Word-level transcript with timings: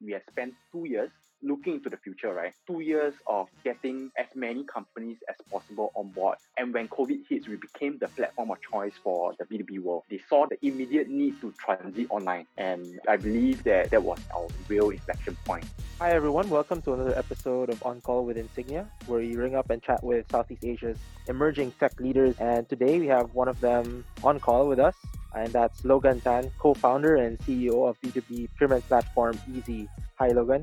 we 0.00 0.12
have 0.12 0.22
spent 0.30 0.54
two 0.72 0.86
years 0.86 1.10
looking 1.42 1.74
into 1.74 1.88
the 1.88 1.96
future, 1.96 2.32
right? 2.34 2.52
Two 2.66 2.80
years 2.80 3.14
of 3.26 3.48
getting 3.64 4.10
as 4.18 4.26
many 4.34 4.64
companies 4.64 5.18
as 5.28 5.36
possible 5.50 5.90
on 5.94 6.08
board. 6.08 6.36
And 6.58 6.72
when 6.74 6.88
COVID 6.88 7.20
hits, 7.28 7.48
we 7.48 7.56
became 7.56 7.98
the 7.98 8.08
platform 8.08 8.50
of 8.50 8.58
choice 8.60 8.92
for 9.02 9.34
the 9.38 9.44
B2B 9.44 9.80
world. 9.80 10.04
They 10.10 10.20
saw 10.28 10.46
the 10.46 10.58
immediate 10.66 11.08
need 11.08 11.40
to 11.40 11.52
transit 11.52 12.06
online. 12.10 12.46
And 12.58 13.00
I 13.08 13.16
believe 13.16 13.64
that 13.64 13.90
that 13.90 14.02
was 14.02 14.18
our 14.34 14.48
real 14.68 14.90
inflection 14.90 15.36
point. 15.44 15.64
Hi, 15.98 16.10
everyone. 16.10 16.48
Welcome 16.50 16.82
to 16.82 16.94
another 16.94 17.16
episode 17.16 17.70
of 17.70 17.82
On 17.84 18.00
Call 18.00 18.24
with 18.24 18.36
Insignia, 18.36 18.88
where 19.06 19.20
you 19.20 19.38
ring 19.38 19.54
up 19.54 19.70
and 19.70 19.82
chat 19.82 20.02
with 20.02 20.26
Southeast 20.30 20.64
Asia's 20.64 20.98
emerging 21.28 21.72
tech 21.80 21.98
leaders. 22.00 22.36
And 22.38 22.68
today 22.68 22.98
we 22.98 23.06
have 23.06 23.34
one 23.34 23.48
of 23.48 23.60
them 23.60 24.04
on 24.24 24.40
call 24.40 24.66
with 24.68 24.78
us, 24.78 24.94
and 25.34 25.52
that's 25.52 25.84
Logan 25.84 26.20
Tan, 26.20 26.50
co 26.58 26.74
founder 26.74 27.16
and 27.16 27.38
CEO 27.40 27.88
of 27.88 28.00
B2B 28.00 28.48
procurement 28.48 28.86
platform 28.88 29.38
Easy. 29.52 29.88
Hi, 30.18 30.28
Logan. 30.28 30.62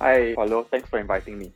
Hi, 0.00 0.34
Paulo. 0.34 0.66
Thanks 0.70 0.88
for 0.90 0.98
inviting 0.98 1.38
me. 1.38 1.52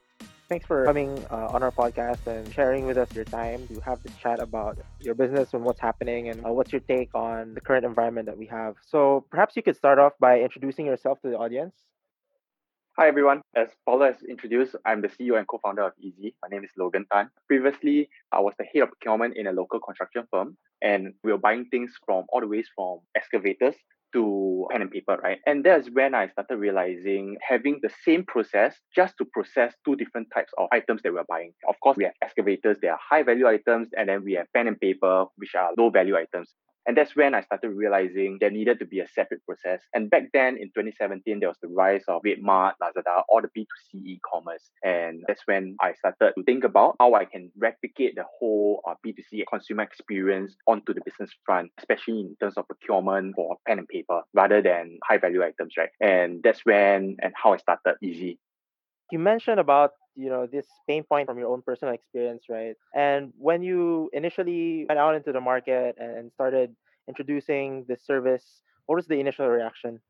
Thanks 0.48 0.66
for 0.66 0.84
coming 0.84 1.24
uh, 1.30 1.48
on 1.54 1.62
our 1.62 1.70
podcast 1.70 2.26
and 2.26 2.52
sharing 2.52 2.84
with 2.84 2.98
us 2.98 3.08
your 3.14 3.26
time 3.26 3.68
to 3.68 3.80
have 3.84 4.02
this 4.02 4.12
chat 4.20 4.40
about 4.40 4.78
your 4.98 5.14
business 5.14 5.50
and 5.52 5.62
what's 5.62 5.80
happening 5.80 6.28
and 6.30 6.44
uh, 6.44 6.50
what's 6.50 6.72
your 6.72 6.80
take 6.80 7.14
on 7.14 7.54
the 7.54 7.60
current 7.60 7.84
environment 7.84 8.26
that 8.26 8.36
we 8.36 8.46
have. 8.46 8.74
So 8.84 9.24
perhaps 9.30 9.54
you 9.54 9.62
could 9.62 9.76
start 9.76 10.00
off 10.00 10.14
by 10.18 10.40
introducing 10.40 10.86
yourself 10.86 11.20
to 11.22 11.30
the 11.30 11.36
audience. 11.36 11.74
Hi 12.98 13.06
everyone. 13.06 13.42
As 13.54 13.68
Paulo 13.86 14.06
has 14.06 14.16
introduced, 14.28 14.74
I'm 14.84 15.00
the 15.00 15.08
CEO 15.08 15.38
and 15.38 15.46
co-founder 15.46 15.82
of 15.82 15.92
Easy. 16.00 16.34
My 16.42 16.48
name 16.48 16.64
is 16.64 16.70
Logan 16.76 17.06
Tan. 17.12 17.30
Previously, 17.46 18.08
I 18.32 18.40
was 18.40 18.54
the 18.58 18.64
head 18.64 18.82
of 18.82 18.88
procurement 18.88 19.36
in 19.36 19.46
a 19.46 19.52
local 19.52 19.78
construction 19.78 20.24
firm, 20.32 20.56
and 20.82 21.14
we 21.22 21.30
were 21.30 21.38
buying 21.38 21.66
things 21.66 21.92
from 22.04 22.24
all 22.30 22.40
the 22.40 22.48
ways 22.48 22.68
from 22.74 22.98
excavators 23.16 23.76
to 24.12 24.66
pen 24.70 24.82
and 24.82 24.90
paper, 24.90 25.16
right? 25.22 25.38
And 25.46 25.64
that's 25.64 25.88
when 25.92 26.14
I 26.14 26.28
started 26.28 26.56
realizing 26.56 27.36
having 27.46 27.80
the 27.82 27.90
same 28.04 28.24
process 28.24 28.76
just 28.94 29.14
to 29.18 29.24
process 29.24 29.74
two 29.84 29.96
different 29.96 30.28
types 30.34 30.52
of 30.58 30.68
items 30.72 31.02
that 31.02 31.12
we're 31.12 31.24
buying. 31.28 31.52
Of 31.68 31.76
course, 31.82 31.96
we 31.96 32.04
have 32.04 32.14
excavators, 32.22 32.76
they 32.80 32.88
are 32.88 32.98
high 33.00 33.22
value 33.22 33.46
items, 33.46 33.88
and 33.96 34.08
then 34.08 34.24
we 34.24 34.34
have 34.34 34.46
pen 34.54 34.68
and 34.68 34.78
paper, 34.80 35.26
which 35.36 35.54
are 35.54 35.70
low 35.78 35.90
value 35.90 36.16
items. 36.16 36.52
And 36.86 36.96
that's 36.96 37.14
when 37.14 37.34
I 37.34 37.42
started 37.42 37.70
realizing 37.70 38.38
there 38.40 38.50
needed 38.50 38.78
to 38.80 38.86
be 38.86 39.00
a 39.00 39.08
separate 39.08 39.44
process. 39.44 39.80
And 39.94 40.10
back 40.10 40.24
then 40.32 40.56
in 40.56 40.68
2017, 40.68 41.40
there 41.40 41.48
was 41.48 41.58
the 41.62 41.68
rise 41.68 42.04
of 42.08 42.22
Redmart, 42.24 42.72
Lazada, 42.82 43.22
all 43.28 43.42
the 43.42 43.48
B2C 43.48 44.02
e-commerce. 44.04 44.70
And 44.82 45.22
that's 45.28 45.42
when 45.46 45.76
I 45.80 45.92
started 45.94 46.32
to 46.36 46.42
think 46.44 46.64
about 46.64 46.96
how 46.98 47.14
I 47.14 47.24
can 47.26 47.50
replicate 47.58 48.14
the 48.16 48.24
whole 48.38 48.82
uh, 48.88 48.94
B2C 49.06 49.44
consumer 49.50 49.82
experience 49.82 50.56
onto 50.66 50.94
the 50.94 51.00
business 51.04 51.30
front, 51.44 51.70
especially 51.78 52.20
in 52.20 52.36
terms 52.40 52.54
of 52.56 52.66
procurement 52.66 53.34
for 53.36 53.56
pen 53.66 53.78
and 53.78 53.88
paper 53.88 54.22
rather 54.34 54.62
than 54.62 54.98
high 55.04 55.18
value 55.18 55.42
items, 55.42 55.74
right? 55.76 55.90
And 56.00 56.42
that's 56.42 56.64
when 56.64 57.16
and 57.20 57.32
how 57.34 57.52
I 57.52 57.56
started 57.58 57.80
Easy. 58.02 58.38
You 59.10 59.18
mentioned 59.18 59.58
about 59.58 59.92
you 60.16 60.28
know 60.28 60.46
this 60.46 60.66
pain 60.88 61.02
point 61.04 61.26
from 61.26 61.38
your 61.38 61.52
own 61.52 61.62
personal 61.62 61.94
experience 61.94 62.44
right? 62.48 62.74
And 62.94 63.32
when 63.38 63.62
you 63.62 64.10
initially 64.12 64.86
went 64.88 64.98
out 64.98 65.14
into 65.14 65.32
the 65.32 65.40
market 65.40 65.96
and 65.98 66.30
started 66.32 66.74
introducing 67.08 67.84
this 67.88 68.04
service 68.04 68.62
what 68.86 68.96
was 68.96 69.06
the 69.06 69.18
initial 69.20 69.46
reaction 69.48 70.00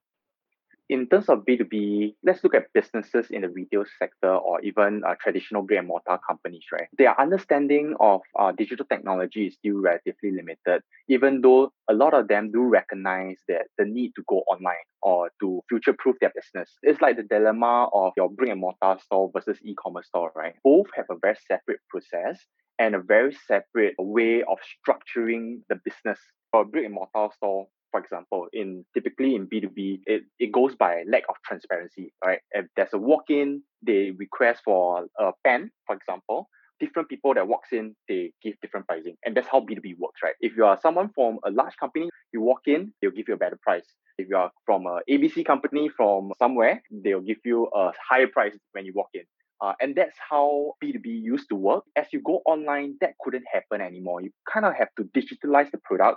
in 0.91 1.07
terms 1.07 1.29
of 1.29 1.45
B2B, 1.47 2.17
let's 2.25 2.43
look 2.43 2.53
at 2.53 2.73
businesses 2.75 3.31
in 3.31 3.43
the 3.43 3.49
retail 3.49 3.85
sector 4.01 4.35
or 4.35 4.61
even 4.63 5.03
uh, 5.07 5.15
traditional 5.21 5.63
brick 5.63 5.79
and 5.79 5.87
mortar 5.87 6.19
companies, 6.29 6.65
right? 6.73 6.89
Their 6.99 7.19
understanding 7.19 7.95
of 8.01 8.23
uh, 8.37 8.51
digital 8.51 8.85
technology 8.85 9.47
is 9.47 9.55
still 9.55 9.79
relatively 9.79 10.33
limited, 10.33 10.83
even 11.09 11.43
though 11.43 11.73
a 11.89 11.95
lot 11.95 12.13
of 12.13 12.27
them 12.27 12.51
do 12.51 12.63
recognize 12.63 13.37
that 13.47 13.67
the 13.79 13.85
need 13.85 14.15
to 14.17 14.25
go 14.29 14.39
online 14.51 14.85
or 15.01 15.31
to 15.41 15.63
future 15.69 15.95
proof 15.97 16.17
their 16.21 16.33
business. 16.35 16.77
It's 16.83 17.01
like 17.01 17.17
the 17.17 17.23
dilemma 17.23 17.89
of 17.95 18.13
your 18.17 18.29
brick 18.29 18.51
and 18.51 18.61
mortar 18.61 18.99
store 19.01 19.31
versus 19.33 19.59
e 19.63 19.77
commerce 19.81 20.09
store, 20.09 20.33
right? 20.35 20.55
Both 20.65 20.89
have 20.97 21.07
a 21.09 21.17
very 21.23 21.37
separate 21.47 21.81
process 21.89 22.45
and 22.81 22.97
a 22.97 23.01
very 23.01 23.37
separate 23.47 23.95
way 23.97 24.43
of 24.43 24.59
structuring 24.75 25.61
the 25.69 25.77
business. 25.85 26.19
For 26.51 26.63
a 26.63 26.65
brick 26.65 26.85
and 26.85 26.95
mortar 26.95 27.33
store, 27.37 27.69
for 27.91 28.01
example, 28.01 28.47
in 28.53 28.85
typically 28.95 29.35
in 29.35 29.47
B2B, 29.47 30.01
it, 30.07 30.23
it 30.39 30.53
goes 30.53 30.75
by 30.75 31.05
lack 31.09 31.25
of 31.29 31.37
transparency, 31.47 32.13
right? 32.25 32.41
If 32.53 32.67
there's 32.77 32.93
a 32.93 32.99
walk-in, 32.99 33.63
they 33.85 34.13
request 34.17 34.63
for 34.65 35.07
a 35.19 35.33
pen, 35.45 35.71
for 35.87 35.97
example, 35.97 36.49
different 36.81 37.09
people 37.09 37.35
that 37.35 37.47
walks 37.47 37.69
in, 37.73 37.95
they 38.09 38.33
give 38.43 38.55
different 38.63 38.87
pricing. 38.87 39.15
And 39.25 39.37
that's 39.37 39.47
how 39.47 39.61
B2B 39.61 39.99
works, 39.99 40.21
right? 40.25 40.35
If 40.41 40.57
you 40.57 40.65
are 40.65 40.79
someone 40.81 41.11
from 41.15 41.39
a 41.45 41.51
large 41.51 41.77
company, 41.79 42.09
you 42.33 42.41
walk 42.41 42.63
in, 42.67 42.93
they'll 43.01 43.11
give 43.11 43.29
you 43.29 43.35
a 43.35 43.37
better 43.37 43.59
price. 43.63 43.85
If 44.19 44.29
you 44.29 44.37
are 44.37 44.51
from 44.67 44.87
a 44.87 45.01
ABC 45.09 45.45
company 45.45 45.91
from 45.95 46.33
somewhere, 46.39 46.83
they'll 46.91 47.21
give 47.21 47.39
you 47.45 47.69
a 47.75 47.93
higher 48.09 48.27
price 48.27 48.57
when 48.73 48.85
you 48.85 48.93
walk 48.95 49.09
in. 49.15 49.23
Uh, 49.63 49.75
and 49.81 49.95
that's 49.95 50.17
how 50.31 50.73
B2B 50.83 51.05
used 51.05 51.49
to 51.51 51.55
work. 51.55 51.85
As 51.95 52.07
you 52.13 52.23
go 52.25 52.41
online, 52.47 52.97
that 53.03 53.13
couldn't 53.21 53.45
happen 53.53 53.83
anymore. 53.83 54.23
You 54.23 54.31
kind 54.51 54.65
of 54.65 54.73
have 54.75 54.89
to 54.97 55.05
digitalize 55.05 55.71
the 55.71 55.79
product 55.85 56.17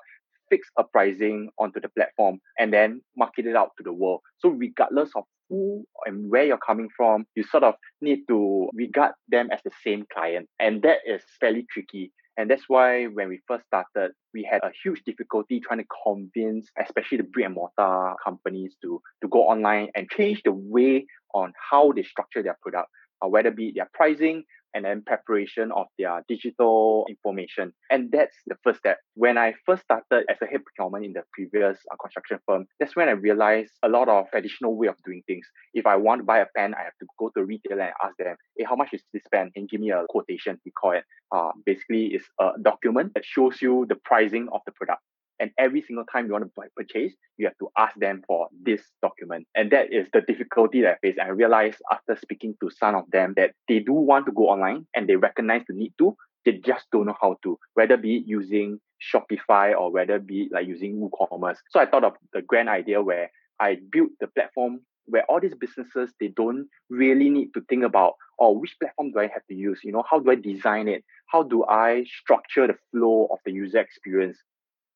fix 0.53 0.69
a 0.78 0.84
pricing 0.84 1.50
onto 1.58 1.80
the 1.81 1.90
platform 1.90 2.40
and 2.59 2.72
then 2.72 3.02
market 3.18 3.47
it 3.47 3.56
out 3.56 3.72
to 3.78 3.84
the 3.84 3.91
world. 3.91 4.22
So 4.38 4.50
regardless 4.50 5.09
of 5.16 5.24
who 5.50 5.84
and 6.06 6.30
where 6.30 6.46
you're 6.46 6.58
coming 6.58 6.90
from, 6.96 7.25
you 7.36 7.44
sort 7.44 7.64
of 7.64 7.74
need 8.02 8.19
to 8.28 8.69
regard 8.74 9.14
them 9.30 9.50
as 9.52 9.62
the 9.66 9.72
same 9.84 10.06
client. 10.14 10.47
And 10.59 10.84
that 10.84 11.00
is 11.08 11.22
fairly 11.40 11.66
tricky. 11.72 12.12
And 12.38 12.50
that's 12.50 12.64
why 12.68 13.06
when 13.06 13.30
we 13.30 13.40
first 13.47 13.66
started, 13.66 14.12
we 14.34 14.47
had 14.50 14.62
a 14.64 14.72
huge 14.84 15.02
difficulty 15.06 15.59
trying 15.59 15.80
to 15.80 15.86
convince, 16.03 16.68
especially 16.84 17.18
the 17.18 17.24
brick 17.24 17.46
and 17.46 17.56
mortar 17.56 18.14
companies 18.24 18.75
to, 18.84 19.02
to 19.22 19.28
go 19.28 19.40
online 19.47 19.90
and 19.96 20.09
change 20.09 20.41
the 20.44 20.52
way 20.52 21.06
on 21.34 21.53
how 21.72 21.91
they 21.91 22.03
structure 22.03 22.44
their 22.44 22.58
product, 22.62 22.90
uh, 23.24 23.28
whether 23.28 23.52
be 23.52 23.72
their 23.75 23.90
pricing, 23.94 24.44
and 24.73 24.85
then 24.85 25.03
preparation 25.06 25.72
of 25.72 25.88
their 25.97 26.23
digital 26.28 27.06
information. 27.09 27.73
And 27.89 28.11
that's 28.11 28.35
the 28.47 28.56
first 28.63 28.79
step. 28.79 28.97
When 29.16 29.38
I 29.38 29.53
first 29.66 29.84
started 29.84 30.25
as 30.29 30.38
a 30.41 30.45
head 30.45 30.61
procurement 30.66 31.06
in 31.06 31.13
the 31.13 31.23
previous 31.34 31.78
uh, 31.91 31.95
construction 32.01 32.39
firm, 32.47 32.66
that's 32.79 32.95
when 32.95 33.09
I 33.09 33.11
realized 33.11 33.72
a 33.84 33.89
lot 33.89 34.09
of 34.09 34.29
traditional 34.31 34.75
way 34.75 34.88
of 34.88 34.95
doing 35.06 35.23
things. 35.28 35.45
If 35.73 35.85
I 35.85 35.95
want 35.95 36.22
to 36.22 36.25
buy 36.25 36.39
a 36.39 36.45
pen, 36.56 36.73
I 36.73 36.84
have 36.84 36.97
to 37.00 37.07
go 37.19 37.29
to 37.29 37.41
a 37.41 37.45
retailer 37.45 37.81
and 37.81 37.94
ask 38.03 38.16
them, 38.17 38.35
hey, 38.57 38.66
how 38.67 38.75
much 38.75 38.89
is 38.94 39.01
this 39.13 39.23
pen? 39.31 39.51
And 39.56 39.69
give 39.69 39.81
me 39.81 39.91
a 39.91 40.06
quotation, 40.09 40.59
we 40.66 40.72
call 40.72 40.91
it. 40.91 41.03
Uh, 41.35 41.51
basically, 41.66 42.07
it's 42.07 42.25
a 42.40 42.51
document 42.61 43.13
that 43.16 43.25
shows 43.25 43.61
you 43.61 43.85
the 43.90 43.95
pricing 43.95 44.47
of 44.51 44.61
the 44.66 44.72
product. 44.72 45.01
And 45.44 45.52
every 45.58 45.81
single 45.81 46.06
time 46.06 46.26
you 46.26 46.31
want 46.31 46.46
to 46.46 46.70
purchase, 46.78 47.12
you 47.36 47.46
have 47.48 47.58
to 47.58 47.68
ask 47.78 47.94
them 48.00 48.24
for 48.26 48.48
this 48.64 48.81
document. 49.02 49.46
And 49.54 49.72
that 49.72 49.92
is 49.92 50.08
the 50.14 50.22
difficulty 50.22 50.80
that 50.84 50.92
I 50.92 50.98
face. 51.06 51.18
I 51.22 51.28
realized 51.28 51.80
after 51.92 52.16
speaking 52.16 52.56
to 52.62 52.70
some 52.70 52.96
of 52.96 53.12
them 53.12 53.34
that 53.36 53.52
they 53.68 53.80
do 53.80 53.92
want 53.92 54.26
to 54.28 54.32
go 54.32 54.44
online 54.44 54.88
and 54.96 55.06
they 55.06 55.18
recognize 55.18 55.64
the 55.68 55.74
need 55.74 55.92
to, 55.98 56.16
they 56.46 56.53
just 56.53 56.86
don't 56.94 57.08
know 57.08 57.18
how 57.22 57.36
to, 57.44 57.59
whether 57.74 57.98
be 57.98 58.24
using 58.26 58.80
Shopify 59.14 59.78
or 59.78 59.92
whether 59.92 60.18
be 60.18 60.48
like 60.50 60.66
using 60.66 61.09
WooCommerce. 61.20 61.58
So 61.72 61.82
I 61.82 61.88
thought 61.88 62.06
of 62.06 62.14
the 62.32 62.42
grand 62.42 62.70
idea 62.70 63.02
where 63.02 63.30
I 63.59 63.80
built 63.92 64.12
the 64.22 64.28
platform 64.28 64.80
where 65.08 65.26
all 65.26 65.42
these 65.42 65.56
businesses 65.56 66.14
they 66.22 66.30
don't 66.30 66.68
really 66.90 67.30
need 67.30 67.50
to 67.53 67.59
think 67.68 67.84
about 67.84 68.14
oh 68.40 68.52
which 68.52 68.74
platform 68.80 69.12
do 69.12 69.20
i 69.20 69.24
have 69.24 69.46
to 69.50 69.53
use 69.53 69.82
you 69.84 69.92
know 69.92 70.03
how 70.09 70.18
do 70.18 70.32
i 70.32 70.36
design 70.36 70.88
it 70.88 71.03
how 71.28 71.44
do 71.44 71.66
i 71.66 72.06
structure 72.22 72.68
the 72.68 72.76
flow 72.90 73.28
of 73.30 73.38
the 73.46 73.52
user 73.52 73.80
experience 73.80 74.38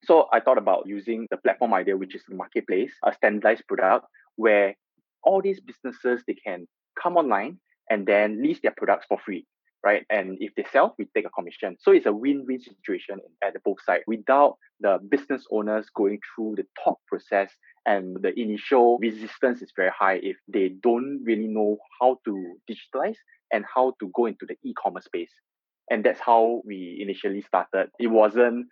so 0.03 0.28
I 0.31 0.40
thought 0.40 0.58
about 0.58 0.84
using 0.88 1.28
the 1.31 1.38
platform 1.38 1.74
idea, 1.74 1.97
which 1.97 2.16
is 2.16 2.24
the 2.28 2.35
marketplace, 2.35 2.94
a 3.03 3.13
standardized 3.13 3.68
product 3.68 4.06
where 4.35 4.75
all 5.24 5.41
these 5.41 5.59
businesses 5.59 6.24
they 6.28 6.35
can 6.35 6.68
come 7.02 7.18
online 7.18 7.59
and 7.90 8.06
then 8.06 8.41
list 8.44 8.62
their 8.62 8.74
products 8.75 9.06
for 9.09 9.18
free, 9.18 9.46
right? 9.84 10.06
And 10.09 10.38
if 10.40 10.53
they 10.56 10.66
sell, 10.72 10.96
we 10.97 11.07
take 11.16 11.25
a 11.25 11.30
commission. 11.30 11.78
So 11.80 11.91
it's 11.91 12.06
a 12.06 12.13
win-win 12.13 12.62
situation 12.62 13.19
at 13.44 13.62
both 13.63 13.78
sides 13.86 14.03
without 14.07 14.57
the 14.80 15.00
business 15.09 15.46
owners 15.52 15.88
going 15.96 16.19
through 16.36 16.56
the 16.57 16.66
thought 16.83 17.00
process 17.07 17.51
and 17.86 18.18
the 18.21 18.38
initial 18.39 18.98
resistance 19.00 19.62
is 19.62 19.71
very 19.75 19.92
high 19.98 20.19
if 20.21 20.38
they 20.48 20.69
don't 20.81 21.21
really 21.24 21.48
know 21.48 21.77
how 22.00 22.19
to 22.25 22.57
digitalize 22.69 23.18
and 23.51 23.66
how 23.74 23.94
to 24.00 24.12
go 24.13 24.25
into 24.25 24.45
the 24.45 24.56
e-commerce 24.63 25.06
space 25.06 25.31
and 25.89 26.04
that's 26.04 26.19
how 26.19 26.62
we 26.66 27.00
initially 27.01 27.42
started. 27.42 27.89
It 28.00 28.07
wasn't 28.07 28.68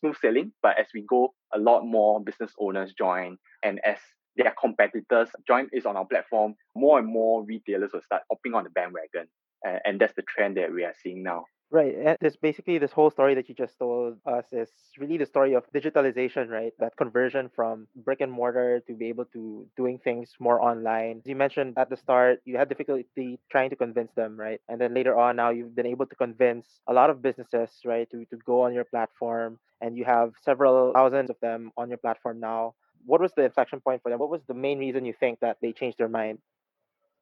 smooth 0.00 0.16
sailing, 0.20 0.52
but 0.62 0.78
as 0.78 0.86
we 0.94 1.04
go, 1.08 1.34
a 1.54 1.58
lot 1.58 1.84
more 1.84 2.22
business 2.22 2.52
owners 2.58 2.92
join, 2.96 3.38
and 3.62 3.80
as 3.84 3.98
their 4.36 4.54
competitors 4.60 5.28
join 5.46 5.68
is 5.72 5.86
on 5.86 5.96
our 5.96 6.06
platform, 6.06 6.54
more 6.76 6.98
and 6.98 7.08
more 7.08 7.44
retailers 7.44 7.92
will 7.92 8.02
start 8.02 8.22
hopping 8.30 8.54
on 8.54 8.64
the 8.64 8.70
bandwagon, 8.70 9.28
and, 9.64 9.80
and 9.84 10.00
that's 10.00 10.14
the 10.14 10.22
trend 10.22 10.56
that 10.56 10.72
we 10.72 10.84
are 10.84 10.94
seeing 11.02 11.22
now. 11.22 11.44
Right. 11.72 11.94
And 11.94 12.16
this 12.20 12.34
basically 12.36 12.78
this 12.78 12.90
whole 12.90 13.10
story 13.12 13.34
that 13.34 13.48
you 13.48 13.54
just 13.54 13.78
told 13.78 14.18
us 14.26 14.44
is 14.52 14.68
really 14.98 15.18
the 15.18 15.26
story 15.26 15.54
of 15.54 15.62
digitalization, 15.72 16.48
right? 16.48 16.72
That 16.80 16.96
conversion 16.96 17.48
from 17.54 17.86
brick 17.94 18.20
and 18.20 18.32
mortar 18.32 18.80
to 18.88 18.94
be 18.94 19.06
able 19.06 19.26
to 19.26 19.68
doing 19.76 19.98
things 19.98 20.34
more 20.40 20.60
online. 20.60 21.22
You 21.24 21.36
mentioned 21.36 21.74
at 21.76 21.88
the 21.88 21.96
start 21.96 22.40
you 22.44 22.56
had 22.56 22.68
difficulty 22.68 23.38
trying 23.52 23.70
to 23.70 23.76
convince 23.76 24.10
them, 24.14 24.36
right? 24.36 24.60
And 24.68 24.80
then 24.80 24.94
later 24.94 25.16
on 25.16 25.36
now 25.36 25.50
you've 25.50 25.76
been 25.76 25.86
able 25.86 26.06
to 26.06 26.16
convince 26.16 26.66
a 26.88 26.92
lot 26.92 27.08
of 27.08 27.22
businesses, 27.22 27.70
right, 27.84 28.10
to, 28.10 28.24
to 28.24 28.36
go 28.44 28.62
on 28.62 28.74
your 28.74 28.84
platform 28.84 29.60
and 29.80 29.96
you 29.96 30.04
have 30.04 30.32
several 30.42 30.92
thousands 30.92 31.30
of 31.30 31.36
them 31.40 31.70
on 31.76 31.88
your 31.88 31.98
platform 31.98 32.40
now. 32.40 32.74
What 33.06 33.20
was 33.20 33.32
the 33.36 33.44
inflection 33.44 33.80
point 33.80 34.02
for 34.02 34.10
them? 34.10 34.18
What 34.18 34.28
was 34.30 34.42
the 34.48 34.54
main 34.54 34.80
reason 34.80 35.04
you 35.04 35.14
think 35.20 35.38
that 35.40 35.58
they 35.62 35.72
changed 35.72 35.98
their 35.98 36.08
mind? 36.08 36.40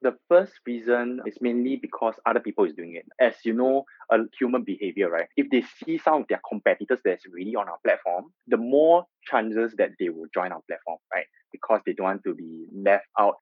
The 0.02 0.16
first 0.28 0.52
reason 0.64 1.20
is 1.26 1.38
mainly 1.40 1.76
because 1.76 2.14
other 2.24 2.40
people 2.40 2.64
is 2.64 2.72
doing 2.72 2.94
it. 2.94 3.04
As 3.20 3.34
you 3.44 3.52
know, 3.52 3.84
a 4.10 4.18
human 4.38 4.62
behavior, 4.62 5.10
right? 5.10 5.26
If 5.36 5.50
they 5.50 5.62
see 5.84 5.98
some 5.98 6.22
of 6.22 6.28
their 6.28 6.40
competitors 6.48 7.00
that's 7.04 7.26
really 7.26 7.56
on 7.56 7.68
our 7.68 7.78
platform, 7.84 8.26
the 8.46 8.56
more 8.56 9.06
chances 9.24 9.74
that 9.78 9.90
they 9.98 10.08
will 10.08 10.28
join 10.32 10.52
our 10.52 10.62
platform, 10.68 10.98
right? 11.12 11.26
Because 11.50 11.80
they 11.84 11.94
don't 11.94 12.06
want 12.06 12.24
to 12.24 12.34
be 12.34 12.66
left 12.72 13.06
out 13.18 13.36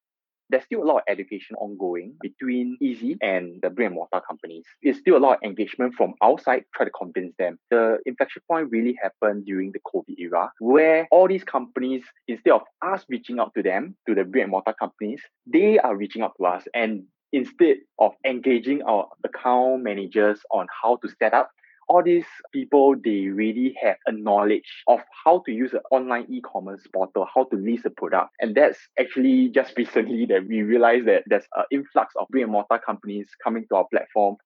there's 0.50 0.64
still 0.64 0.82
a 0.82 0.84
lot 0.84 0.96
of 0.98 1.02
education 1.08 1.56
ongoing 1.56 2.14
between 2.20 2.76
Easy 2.80 3.16
and 3.20 3.60
the 3.62 3.70
brick 3.70 3.86
and 3.86 3.94
mortar 3.94 4.20
companies. 4.26 4.64
There's 4.82 4.98
still 4.98 5.16
a 5.16 5.18
lot 5.18 5.38
of 5.38 5.42
engagement 5.42 5.94
from 5.94 6.14
outside, 6.22 6.64
try 6.74 6.86
to 6.86 6.90
convince 6.90 7.34
them. 7.38 7.58
The 7.70 7.98
inflection 8.06 8.42
point 8.48 8.70
really 8.70 8.96
happened 9.02 9.46
during 9.46 9.72
the 9.72 9.80
COVID 9.80 10.18
era, 10.18 10.50
where 10.60 11.08
all 11.10 11.28
these 11.28 11.44
companies, 11.44 12.04
instead 12.28 12.52
of 12.52 12.62
us 12.82 13.04
reaching 13.08 13.38
out 13.38 13.52
to 13.54 13.62
them, 13.62 13.96
to 14.06 14.14
the 14.14 14.24
brick 14.24 14.42
and 14.42 14.50
mortar 14.50 14.74
companies, 14.78 15.20
they 15.46 15.78
are 15.78 15.96
reaching 15.96 16.22
out 16.22 16.34
to 16.38 16.46
us 16.46 16.64
and 16.74 17.04
instead 17.32 17.76
of 17.98 18.12
engaging 18.24 18.82
our 18.82 19.08
account 19.24 19.82
managers 19.82 20.40
on 20.50 20.66
how 20.82 20.96
to 20.96 21.08
set 21.18 21.34
up 21.34 21.50
all 21.88 22.02
these 22.02 22.26
people 22.52 22.94
they 23.04 23.28
really 23.28 23.76
have 23.80 23.96
a 24.06 24.12
knowledge 24.12 24.82
of 24.86 25.00
how 25.24 25.42
to 25.46 25.52
use 25.52 25.72
an 25.72 25.80
online 25.90 26.26
e-commerce 26.28 26.82
portal 26.92 27.26
how 27.32 27.44
to 27.44 27.56
list 27.56 27.84
a 27.86 27.90
product. 27.90 28.30
And 28.40 28.54
that's 28.54 28.78
actually 28.98 29.48
just 29.54 29.74
recently 29.76 30.26
that 30.26 30.46
we 30.48 30.62
realized 30.62 31.06
that 31.06 31.24
there's 31.26 31.46
an 31.56 31.64
influx 31.70 32.14
of 32.16 32.28
brick 32.28 32.42
and 32.42 32.52
mortar 32.52 32.78
companies 32.84 33.28
coming 33.42 33.66
to 33.68 33.76
our 33.76 33.86
platform. 33.90 34.36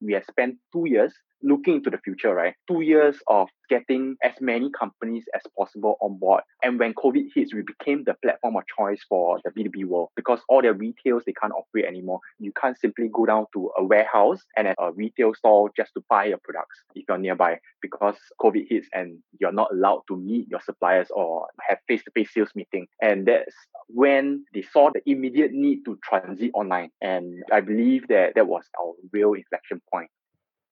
We 0.00 0.12
have 0.14 0.24
spent 0.24 0.56
two 0.72 0.84
years 0.86 1.12
looking 1.42 1.76
into 1.76 1.90
the 1.90 1.98
future, 1.98 2.34
right? 2.34 2.54
Two 2.68 2.80
years 2.80 3.16
of 3.26 3.48
getting 3.68 4.16
as 4.22 4.32
many 4.40 4.70
companies 4.70 5.24
as 5.34 5.42
possible 5.56 5.96
on 6.00 6.18
board. 6.18 6.42
And 6.62 6.78
when 6.78 6.94
COVID 6.94 7.26
hits, 7.34 7.54
we 7.54 7.62
became 7.62 8.04
the 8.04 8.14
platform 8.22 8.56
of 8.56 8.64
choice 8.76 9.04
for 9.08 9.40
the 9.44 9.50
B2B 9.50 9.84
world 9.84 10.08
because 10.16 10.40
all 10.48 10.62
their 10.62 10.72
retails, 10.72 11.22
they 11.26 11.32
can't 11.32 11.52
operate 11.52 11.84
anymore. 11.84 12.20
You 12.38 12.52
can't 12.60 12.78
simply 12.78 13.10
go 13.12 13.26
down 13.26 13.46
to 13.54 13.70
a 13.78 13.84
warehouse 13.84 14.40
and 14.56 14.68
a 14.68 14.92
retail 14.92 15.34
store 15.34 15.70
just 15.76 15.92
to 15.94 16.04
buy 16.08 16.26
your 16.26 16.38
products 16.42 16.78
if 16.94 17.04
you're 17.08 17.18
nearby 17.18 17.58
because 17.82 18.16
COVID 18.40 18.66
hits 18.68 18.88
and 18.92 19.18
you're 19.38 19.52
not 19.52 19.72
allowed 19.72 20.02
to 20.08 20.16
meet 20.16 20.48
your 20.48 20.60
suppliers 20.60 21.08
or 21.10 21.46
have 21.68 21.78
face-to-face 21.86 22.32
sales 22.32 22.50
meeting. 22.54 22.86
And 23.02 23.26
that's 23.26 23.54
when 23.88 24.44
they 24.54 24.62
saw 24.62 24.90
the 24.92 25.02
immediate 25.10 25.52
need 25.52 25.84
to 25.84 25.98
transit 26.02 26.50
online. 26.54 26.90
And 27.00 27.42
I 27.52 27.60
believe 27.60 28.08
that 28.08 28.34
that 28.34 28.46
was 28.46 28.64
our 28.80 28.94
real 29.12 29.34
inflection 29.34 29.80
point. 29.92 30.10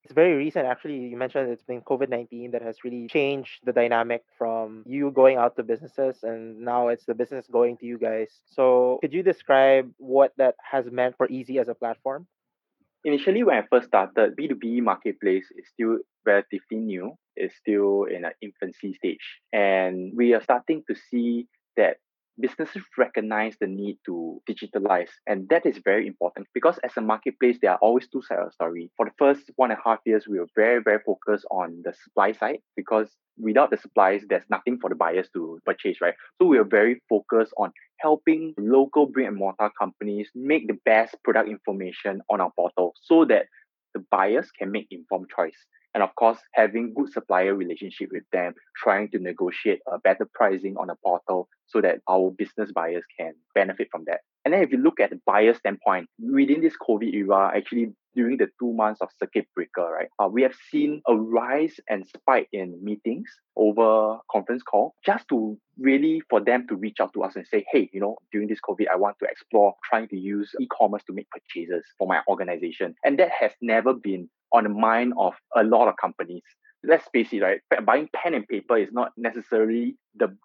It's 0.06 0.14
very 0.14 0.34
recent, 0.34 0.66
actually. 0.66 0.98
You 0.98 1.16
mentioned 1.16 1.50
it's 1.50 1.64
been 1.64 1.80
COVID 1.80 2.08
19 2.08 2.52
that 2.52 2.62
has 2.62 2.84
really 2.84 3.08
changed 3.08 3.58
the 3.64 3.72
dynamic 3.72 4.22
from 4.38 4.84
you 4.86 5.10
going 5.10 5.36
out 5.36 5.56
to 5.56 5.64
businesses 5.64 6.22
and 6.22 6.60
now 6.60 6.86
it's 6.86 7.06
the 7.06 7.14
business 7.14 7.48
going 7.50 7.76
to 7.78 7.86
you 7.86 7.98
guys. 7.98 8.28
So, 8.44 8.98
could 9.00 9.12
you 9.12 9.24
describe 9.24 9.90
what 9.96 10.30
that 10.36 10.54
has 10.62 10.84
meant 10.92 11.16
for 11.16 11.26
Easy 11.28 11.58
as 11.58 11.66
a 11.66 11.74
platform? 11.74 12.28
Initially, 13.02 13.42
when 13.42 13.56
I 13.56 13.62
first 13.68 13.88
started, 13.88 14.36
B2B 14.36 14.80
marketplace 14.80 15.46
is 15.58 15.66
still 15.74 15.98
relatively 16.24 16.78
new, 16.78 17.14
it's 17.34 17.56
still 17.56 18.04
in 18.04 18.24
an 18.24 18.34
infancy 18.40 18.94
stage. 18.94 19.40
And 19.52 20.12
we 20.14 20.34
are 20.34 20.40
starting 20.40 20.84
to 20.88 20.94
see 21.10 21.48
that 21.76 21.96
businesses 22.40 22.82
recognize 22.98 23.56
the 23.60 23.66
need 23.66 23.98
to 24.06 24.40
digitalize. 24.48 25.10
And 25.26 25.48
that 25.48 25.66
is 25.66 25.78
very 25.84 26.06
important 26.06 26.46
because 26.54 26.78
as 26.84 26.92
a 26.96 27.00
marketplace, 27.00 27.58
there 27.60 27.72
are 27.72 27.78
always 27.78 28.08
two 28.08 28.22
sides 28.22 28.40
of 28.40 28.46
the 28.48 28.52
story. 28.52 28.90
For 28.96 29.06
the 29.06 29.12
first 29.18 29.50
one 29.56 29.70
and 29.70 29.78
a 29.78 29.88
half 29.88 30.00
years, 30.04 30.26
we 30.28 30.38
were 30.38 30.48
very, 30.54 30.82
very 30.82 31.00
focused 31.04 31.46
on 31.50 31.82
the 31.84 31.94
supply 32.04 32.32
side 32.32 32.58
because 32.76 33.08
without 33.38 33.70
the 33.70 33.76
supplies, 33.76 34.22
there's 34.28 34.44
nothing 34.50 34.78
for 34.80 34.90
the 34.90 34.96
buyers 34.96 35.28
to 35.34 35.60
purchase, 35.64 36.00
right? 36.00 36.14
So 36.40 36.46
we 36.46 36.58
are 36.58 36.64
very 36.64 37.02
focused 37.08 37.52
on 37.56 37.72
helping 38.00 38.54
local 38.58 39.06
brick 39.06 39.26
and 39.26 39.36
mortar 39.36 39.70
companies 39.78 40.28
make 40.34 40.66
the 40.68 40.78
best 40.84 41.16
product 41.24 41.48
information 41.48 42.20
on 42.30 42.40
our 42.40 42.50
portal 42.56 42.94
so 43.02 43.24
that 43.26 43.46
the 43.94 44.04
buyers 44.10 44.50
can 44.58 44.70
make 44.70 44.88
informed 44.90 45.28
choice 45.34 45.56
and 45.96 46.02
of 46.02 46.14
course 46.14 46.38
having 46.52 46.92
good 46.92 47.10
supplier 47.10 47.54
relationship 47.54 48.10
with 48.12 48.24
them 48.30 48.52
trying 48.76 49.08
to 49.08 49.18
negotiate 49.18 49.80
a 49.90 49.98
better 49.98 50.28
pricing 50.34 50.76
on 50.76 50.90
a 50.90 50.96
portal 50.96 51.48
so 51.66 51.80
that 51.80 52.00
our 52.06 52.30
business 52.30 52.70
buyers 52.70 53.02
can 53.18 53.32
benefit 53.54 53.88
from 53.90 54.04
that. 54.06 54.20
And 54.44 54.52
then 54.52 54.62
if 54.62 54.70
you 54.70 54.76
look 54.76 55.00
at 55.00 55.08
the 55.08 55.18
buyer 55.24 55.54
standpoint 55.54 56.08
within 56.20 56.60
this 56.60 56.74
covid 56.76 57.14
era 57.14 57.50
actually 57.56 57.94
during 58.16 58.36
the 58.38 58.48
two 58.58 58.72
months 58.72 59.00
of 59.00 59.08
circuit 59.18 59.46
breaker 59.54 59.88
right 59.92 60.08
uh, 60.18 60.26
we 60.26 60.42
have 60.42 60.54
seen 60.70 61.00
a 61.06 61.14
rise 61.14 61.78
and 61.88 62.06
spike 62.08 62.48
in 62.52 62.76
meetings 62.82 63.28
over 63.56 64.18
conference 64.30 64.62
call 64.62 64.94
just 65.04 65.28
to 65.28 65.56
really 65.78 66.20
for 66.28 66.40
them 66.40 66.66
to 66.66 66.74
reach 66.74 66.96
out 67.00 67.12
to 67.12 67.22
us 67.22 67.36
and 67.36 67.46
say 67.46 67.64
hey 67.70 67.88
you 67.92 68.00
know 68.00 68.16
during 68.32 68.48
this 68.48 68.58
covid 68.68 68.86
i 68.92 68.96
want 68.96 69.16
to 69.18 69.26
explore 69.26 69.74
trying 69.88 70.08
to 70.08 70.16
use 70.18 70.50
e-commerce 70.60 71.02
to 71.06 71.12
make 71.12 71.28
purchases 71.30 71.84
for 71.98 72.08
my 72.08 72.20
organization 72.28 72.94
and 73.04 73.18
that 73.18 73.30
has 73.30 73.52
never 73.60 73.92
been 73.92 74.28
on 74.52 74.64
the 74.64 74.70
mind 74.70 75.12
of 75.18 75.34
a 75.54 75.62
lot 75.62 75.88
of 75.88 75.96
companies. 75.96 76.42
Let's 76.82 77.06
face 77.12 77.32
it, 77.32 77.40
right? 77.40 77.60
Buying 77.84 78.08
pen 78.14 78.34
and 78.34 78.46
paper 78.46 78.76
is 78.76 78.88
not 78.92 79.12
necessarily 79.16 79.96
the 80.14 80.36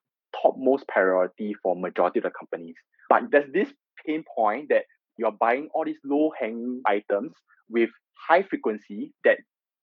topmost 0.42 0.88
priority 0.88 1.56
for 1.62 1.76
majority 1.76 2.20
of 2.20 2.24
the 2.24 2.32
companies. 2.32 2.76
But 3.10 3.32
there's 3.32 3.52
this 3.52 3.70
pain 4.06 4.24
point 4.36 4.70
that 4.70 4.84
you're 5.22 5.32
buying 5.32 5.70
all 5.74 5.86
these 5.86 6.00
low-hanging 6.04 6.82
items 6.88 7.32
with 7.70 7.92
high 8.28 8.42
frequency 8.42 9.14
that 9.24 9.38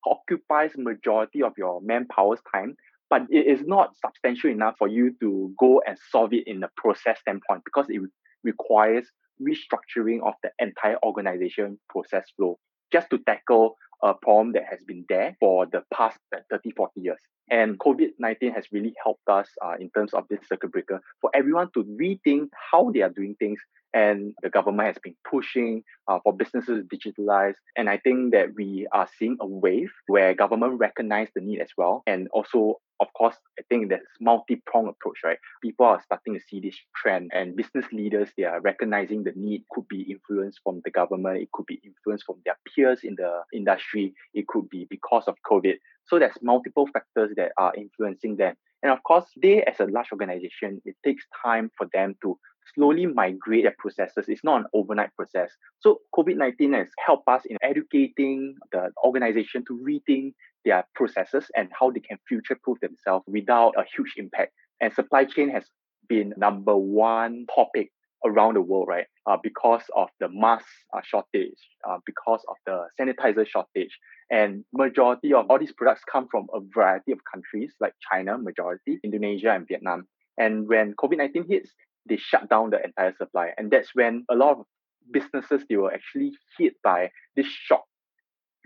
occupies 0.05 0.73
majority 0.76 1.43
of 1.43 1.52
your 1.56 1.81
manpower's 1.81 2.40
time, 2.52 2.75
but 3.08 3.23
it 3.31 3.46
is 3.46 3.67
not 3.67 3.94
substantial 4.05 4.50
enough 4.50 4.75
for 4.79 4.88
you 4.88 5.14
to 5.20 5.52
go 5.58 5.81
and 5.87 5.96
solve 6.11 6.32
it 6.32 6.46
in 6.46 6.62
a 6.64 6.69
process 6.76 7.19
standpoint 7.20 7.62
because 7.64 7.87
it 7.88 8.00
requires 8.43 9.06
restructuring 9.40 10.19
of 10.26 10.35
the 10.43 10.50
entire 10.58 10.99
organization 11.05 11.79
process 11.88 12.25
flow 12.37 12.58
just 12.93 13.08
to 13.11 13.19
tackle 13.19 13.76
a 14.02 14.14
problem 14.14 14.52
that 14.52 14.64
has 14.69 14.81
been 14.87 15.05
there 15.08 15.37
for 15.38 15.67
the 15.67 15.82
past 15.94 16.19
30, 16.50 16.73
40 16.76 17.00
years. 17.00 17.20
And 17.50 17.78
COVID 17.78 18.10
19 18.18 18.52
has 18.52 18.66
really 18.72 18.94
helped 19.02 19.28
us 19.28 19.48
uh, 19.64 19.74
in 19.80 19.90
terms 19.90 20.14
of 20.14 20.24
this 20.28 20.40
circuit 20.48 20.72
breaker 20.72 21.00
for 21.20 21.30
everyone 21.34 21.70
to 21.74 21.84
rethink 21.84 22.48
how 22.72 22.90
they 22.90 23.02
are 23.02 23.10
doing 23.10 23.36
things. 23.38 23.58
And 23.94 24.34
the 24.42 24.50
government 24.50 24.88
has 24.88 24.98
been 25.02 25.16
pushing 25.28 25.82
uh, 26.08 26.18
for 26.22 26.36
businesses 26.36 26.84
to 26.84 26.96
digitalize. 26.96 27.54
And 27.76 27.88
I 27.88 27.96
think 27.96 28.32
that 28.32 28.48
we 28.54 28.86
are 28.92 29.08
seeing 29.18 29.38
a 29.40 29.46
wave 29.46 29.90
where 30.06 30.34
government 30.34 30.78
recognize 30.78 31.28
the 31.34 31.40
need 31.40 31.60
as 31.60 31.70
well. 31.76 32.02
And 32.06 32.28
also, 32.32 32.80
of 33.00 33.12
course, 33.14 33.36
I 33.58 33.62
think 33.68 33.90
that's 33.90 34.04
multi-pronged 34.20 34.88
approach, 34.88 35.18
right? 35.24 35.38
People 35.62 35.86
are 35.86 36.02
starting 36.02 36.34
to 36.34 36.40
see 36.48 36.60
this 36.60 36.76
trend 36.96 37.30
and 37.34 37.56
business 37.56 37.87
leaders, 37.92 38.30
they 38.37 38.44
are 38.44 38.61
recognizing 38.61 39.23
the 39.23 39.32
need 39.37 39.64
could 39.70 39.87
be 39.88 40.02
influenced 40.02 40.61
from 40.64 40.80
the 40.84 40.90
government. 40.90 41.42
It 41.42 41.52
could 41.52 41.66
be 41.66 41.80
influenced 41.84 42.26
from 42.26 42.37
their 42.44 42.56
peers 42.66 43.00
in 43.04 43.14
the 43.16 43.42
industry. 43.52 44.14
It 44.34 44.46
could 44.49 44.68
be 44.68 44.87
because 44.90 45.25
of 45.26 45.37
COVID. 45.50 45.75
So 46.06 46.18
there's 46.18 46.38
multiple 46.42 46.88
factors 46.92 47.30
that 47.37 47.52
are 47.56 47.75
influencing 47.76 48.37
them. 48.37 48.54
And 48.82 48.92
of 48.92 49.02
course, 49.02 49.26
they 49.40 49.62
as 49.64 49.80
a 49.80 49.87
large 49.87 50.12
organization, 50.12 50.80
it 50.84 50.96
takes 51.04 51.25
time 51.42 51.70
for 51.76 51.88
them 51.92 52.14
to 52.23 52.38
slowly 52.75 53.06
migrate 53.06 53.64
their 53.64 53.75
processes. 53.78 54.26
It's 54.28 54.44
not 54.44 54.61
an 54.61 54.66
overnight 54.73 55.14
process. 55.16 55.50
So 55.80 56.00
COVID-19 56.14 56.76
has 56.76 56.88
helped 57.04 57.28
us 57.28 57.42
in 57.46 57.56
educating 57.62 58.54
the 58.73 58.90
organization 59.04 59.64
to 59.66 59.78
rethink 59.78 60.34
their 60.64 60.84
processes 60.94 61.46
and 61.56 61.68
how 61.78 61.90
they 61.90 62.00
can 62.00 62.18
future-proof 62.28 62.78
themselves 62.80 63.24
without 63.26 63.72
a 63.76 63.84
huge 63.94 64.14
impact. 64.16 64.52
And 64.80 64.92
supply 64.92 65.24
chain 65.24 65.50
has 65.50 65.64
been 66.08 66.34
number 66.36 66.76
one 66.76 67.46
topic 67.54 67.90
around 68.24 68.54
the 68.54 68.60
world, 68.60 68.88
right? 68.88 69.06
Uh, 69.26 69.36
because 69.42 69.82
of 69.94 70.08
the 70.20 70.28
mask 70.28 70.66
uh, 70.92 71.00
shortage, 71.04 71.58
uh, 71.88 71.98
because 72.04 72.42
of 72.48 72.56
the 72.66 72.86
sanitizer 72.98 73.46
shortage, 73.46 73.96
and 74.30 74.64
majority 74.72 75.32
of 75.32 75.46
all 75.48 75.58
these 75.58 75.72
products 75.72 76.02
come 76.10 76.26
from 76.30 76.46
a 76.52 76.60
variety 76.74 77.12
of 77.12 77.18
countries 77.32 77.72
like 77.80 77.92
China, 78.10 78.36
majority, 78.36 78.98
Indonesia, 79.04 79.52
and 79.52 79.68
Vietnam. 79.68 80.06
And 80.36 80.68
when 80.68 80.94
COVID 80.94 81.18
nineteen 81.18 81.46
hits, 81.48 81.70
they 82.08 82.16
shut 82.16 82.48
down 82.48 82.70
the 82.70 82.82
entire 82.82 83.14
supply, 83.16 83.52
and 83.56 83.70
that's 83.70 83.94
when 83.94 84.24
a 84.28 84.34
lot 84.34 84.58
of 84.58 84.66
businesses 85.12 85.62
they 85.68 85.76
were 85.76 85.92
actually 85.92 86.32
hit 86.58 86.74
by 86.82 87.10
this 87.36 87.46
shock 87.46 87.84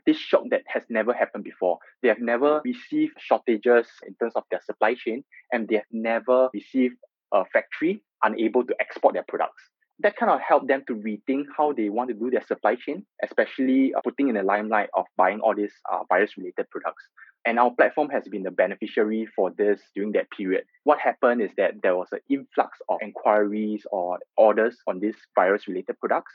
this 0.06 0.16
shock 0.16 0.42
that 0.50 0.62
has 0.66 0.82
never 0.88 1.12
happened 1.12 1.44
before. 1.44 1.78
They 2.02 2.08
have 2.08 2.20
never 2.20 2.60
received 2.64 3.14
shortages 3.18 3.86
in 4.06 4.14
terms 4.14 4.32
of 4.34 4.44
their 4.50 4.60
supply 4.64 4.94
chain, 4.94 5.24
and 5.52 5.68
they 5.68 5.76
have 5.76 5.92
never 5.92 6.48
received 6.52 6.96
a 7.32 7.44
factory 7.52 8.02
unable 8.22 8.64
to 8.64 8.74
export 8.80 9.14
their 9.14 9.24
products. 9.26 9.62
That 10.00 10.16
kind 10.16 10.32
of 10.32 10.40
helped 10.40 10.68
them 10.68 10.82
to 10.88 10.94
rethink 10.94 11.44
how 11.56 11.72
they 11.72 11.88
want 11.88 12.08
to 12.08 12.14
do 12.14 12.30
their 12.30 12.44
supply 12.46 12.74
chain, 12.74 13.04
especially 13.22 13.94
uh, 13.94 14.00
putting 14.02 14.28
in 14.28 14.34
the 14.34 14.42
limelight 14.42 14.88
of 14.94 15.04
buying 15.16 15.40
all 15.40 15.54
these 15.54 15.72
uh, 15.92 16.00
virus 16.08 16.36
related 16.36 16.68
products. 16.70 17.04
And 17.44 17.58
our 17.58 17.72
platform 17.72 18.08
has 18.10 18.24
been 18.28 18.44
the 18.44 18.50
beneficiary 18.50 19.26
for 19.34 19.50
this 19.50 19.80
during 19.94 20.12
that 20.12 20.30
period. 20.30 20.64
What 20.84 21.00
happened 21.00 21.42
is 21.42 21.50
that 21.56 21.74
there 21.82 21.96
was 21.96 22.08
an 22.12 22.20
influx 22.28 22.78
of 22.88 22.98
inquiries 23.02 23.84
or 23.90 24.18
orders 24.36 24.76
on 24.86 25.00
these 25.00 25.16
virus 25.34 25.66
related 25.66 25.98
products. 25.98 26.32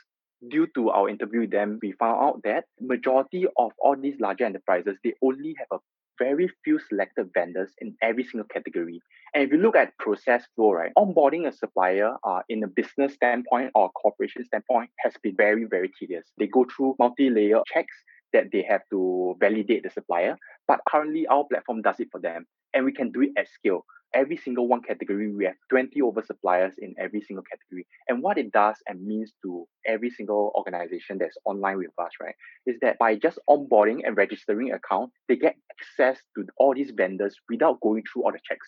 Due 0.50 0.68
to 0.74 0.90
our 0.90 1.08
interview 1.08 1.40
with 1.40 1.50
them, 1.50 1.78
we 1.82 1.92
found 1.92 2.22
out 2.22 2.40
that 2.44 2.64
majority 2.80 3.46
of 3.56 3.72
all 3.80 3.96
these 3.96 4.20
larger 4.20 4.44
enterprises, 4.44 4.96
they 5.02 5.12
only 5.20 5.54
have 5.58 5.66
a 5.72 5.82
very 6.18 6.48
few 6.64 6.78
selected 6.78 7.30
vendors 7.34 7.72
in 7.80 7.96
every 8.02 8.24
single 8.24 8.46
category. 8.48 9.00
And 9.34 9.42
if 9.42 9.50
you 9.50 9.58
look 9.58 9.76
at 9.76 9.96
process 9.98 10.44
flow, 10.54 10.72
right, 10.72 10.92
onboarding 10.96 11.46
a 11.46 11.52
supplier 11.52 12.14
uh, 12.24 12.40
in 12.48 12.62
a 12.62 12.68
business 12.68 13.14
standpoint 13.14 13.70
or 13.74 13.90
corporation 13.90 14.44
standpoint 14.44 14.90
has 14.98 15.14
been 15.22 15.36
very, 15.36 15.64
very 15.64 15.90
tedious. 15.98 16.26
They 16.38 16.46
go 16.46 16.64
through 16.64 16.96
multi-layer 16.98 17.60
checks 17.72 17.94
that 18.32 18.46
they 18.52 18.64
have 18.68 18.82
to 18.90 19.36
validate 19.40 19.82
the 19.82 19.90
supplier. 19.90 20.36
But 20.66 20.80
currently, 20.88 21.26
our 21.26 21.44
platform 21.44 21.82
does 21.82 21.98
it 21.98 22.08
for 22.12 22.20
them, 22.20 22.46
and 22.74 22.84
we 22.84 22.92
can 22.92 23.10
do 23.10 23.22
it 23.22 23.30
at 23.36 23.48
scale 23.48 23.84
every 24.14 24.36
single 24.36 24.68
one 24.68 24.82
category, 24.82 25.32
we 25.32 25.44
have 25.44 25.54
20 25.70 26.00
over 26.02 26.22
suppliers 26.22 26.72
in 26.78 26.94
every 26.98 27.20
single 27.20 27.44
category. 27.44 27.86
And 28.08 28.22
what 28.22 28.38
it 28.38 28.52
does 28.52 28.76
and 28.86 29.04
means 29.04 29.32
to 29.42 29.66
every 29.86 30.10
single 30.10 30.52
organization 30.54 31.18
that's 31.18 31.36
online 31.44 31.78
with 31.78 31.90
us, 31.98 32.10
right, 32.20 32.34
is 32.66 32.76
that 32.82 32.98
by 32.98 33.16
just 33.16 33.38
onboarding 33.48 34.00
and 34.04 34.16
registering 34.16 34.72
account, 34.72 35.10
they 35.28 35.36
get 35.36 35.56
access 35.72 36.22
to 36.36 36.46
all 36.56 36.74
these 36.74 36.92
vendors 36.96 37.36
without 37.48 37.80
going 37.80 38.02
through 38.10 38.24
all 38.24 38.32
the 38.32 38.40
checks. 38.48 38.66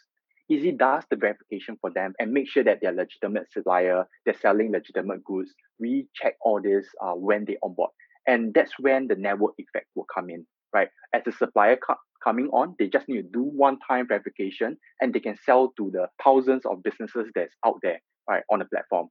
Easy 0.51 0.73
does 0.73 1.05
the 1.11 1.17
verification 1.17 1.79
for 1.81 1.91
them 1.91 2.13
and 2.19 2.33
make 2.33 2.49
sure 2.49 2.65
that 2.65 2.79
they're 2.83 2.93
legitimate 2.93 3.47
supplier, 3.53 4.05
they're 4.25 4.35
selling 4.35 4.73
legitimate 4.73 5.23
goods. 5.25 5.53
We 5.79 6.09
check 6.15 6.35
all 6.41 6.61
this 6.61 6.87
uh, 7.01 7.13
when 7.13 7.45
they 7.45 7.57
onboard. 7.63 7.91
And 8.27 8.53
that's 8.53 8.73
when 8.79 9.07
the 9.07 9.15
network 9.15 9.55
effect 9.59 9.87
will 9.95 10.07
come 10.13 10.29
in, 10.29 10.45
right? 10.73 10.89
As 11.15 11.23
the 11.25 11.33
supplier 11.33 11.79
coming 12.23 12.49
on, 12.49 12.75
they 12.79 12.89
just 12.89 13.09
need 13.09 13.23
to 13.23 13.29
do 13.29 13.43
one-time 13.43 14.07
verification 14.09 14.77
and 15.01 15.13
they 15.13 15.21
can 15.21 15.37
sell 15.45 15.73
to 15.77 15.91
the 15.93 16.09
thousands 16.23 16.67
of 16.67 16.83
businesses 16.83 17.27
that's 17.35 17.55
out 17.65 17.77
there, 17.83 18.01
right, 18.29 18.43
on 18.51 18.61
the 18.61 18.65
platform. 18.67 19.09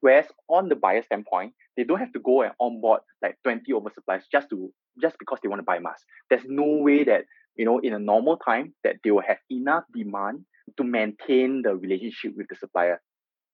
Whereas 0.00 0.26
on 0.48 0.68
the 0.68 0.76
buyer 0.76 1.02
standpoint, 1.02 1.52
they 1.76 1.84
don't 1.84 1.98
have 1.98 2.12
to 2.12 2.20
go 2.20 2.42
and 2.42 2.52
onboard 2.58 3.00
like 3.22 3.36
20 3.44 3.70
oversuppliers 3.72 4.22
just 4.32 4.48
to 4.50 4.72
just 5.00 5.16
because 5.18 5.38
they 5.42 5.48
want 5.48 5.60
to 5.60 5.64
buy 5.64 5.78
masks. 5.78 6.04
There's 6.28 6.44
no 6.46 6.64
way 6.64 7.04
that, 7.04 7.24
you 7.56 7.64
know, 7.64 7.78
in 7.78 7.92
a 7.92 7.98
normal 7.98 8.36
time 8.38 8.74
that 8.84 8.96
they 9.04 9.10
will 9.10 9.22
have 9.26 9.38
enough 9.50 9.84
demand 9.94 10.44
to 10.76 10.84
maintain 10.84 11.62
the 11.62 11.76
relationship 11.76 12.32
with 12.36 12.46
the 12.48 12.56
supplier 12.56 13.00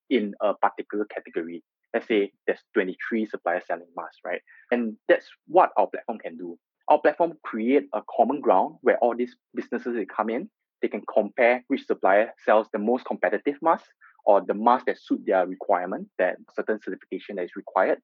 in 0.09 0.35
a 0.41 0.55
particular 0.55 1.05
category. 1.07 1.63
Let's 1.93 2.07
say 2.07 2.33
there's 2.47 2.61
23 2.75 3.27
suppliers 3.27 3.65
selling 3.67 3.87
masks, 3.97 4.19
right? 4.25 4.41
And 4.71 4.97
that's 5.09 5.27
what 5.47 5.71
our 5.77 5.89
platform 5.89 6.19
can 6.19 6.37
do 6.37 6.59
our 6.89 7.01
platform 7.01 7.35
create 7.43 7.85
a 7.93 8.03
common 8.17 8.41
ground 8.41 8.77
where 8.83 8.99
all 8.99 9.17
these 9.17 9.35
businesses 9.55 9.95
they 9.95 10.05
come 10.05 10.31
in, 10.31 10.49
they 10.83 10.89
can 10.89 11.03
compare 11.13 11.65
which 11.69 11.87
supplier 11.87 12.33
sells 12.45 12.69
the 12.73 12.79
most 12.79 13.05
competitive 13.05 13.57
mask 13.63 13.87
or 14.25 14.43
the 14.47 14.55
mask 14.55 14.87
that 14.87 14.99
suit 15.01 15.23
their 15.27 15.47
requirement, 15.47 16.09
that 16.19 16.37
certain 16.55 16.81
certification 16.83 17.37
that 17.37 17.45
is 17.45 17.57
required, 17.57 17.99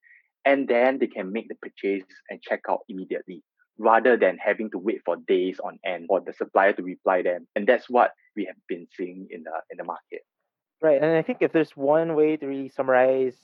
and 0.44 0.66
then 0.68 0.98
they 0.98 1.06
can 1.06 1.32
make 1.32 1.48
the 1.48 1.54
purchase 1.56 2.06
and 2.30 2.42
check 2.42 2.60
out 2.68 2.80
immediately 2.88 3.42
rather 3.78 4.16
than 4.16 4.38
having 4.38 4.70
to 4.70 4.78
wait 4.78 5.00
for 5.04 5.16
days 5.28 5.58
on 5.64 5.78
end 5.84 6.06
for 6.06 6.20
the 6.20 6.32
supplier 6.32 6.72
to 6.72 6.82
reply 6.82 7.22
them. 7.22 7.46
And 7.56 7.66
that's 7.66 7.88
what 7.88 8.12
we 8.36 8.44
have 8.44 8.56
been 8.68 8.86
seeing 8.96 9.28
in 9.30 9.42
the 9.42 9.52
in 9.70 9.78
the 9.78 9.84
market. 9.84 10.22
Right. 10.82 11.00
And 11.00 11.16
I 11.16 11.22
think 11.22 11.38
if 11.40 11.52
there's 11.52 11.76
one 11.76 12.16
way 12.16 12.36
to 12.36 12.46
really 12.46 12.68
summarize 12.68 13.36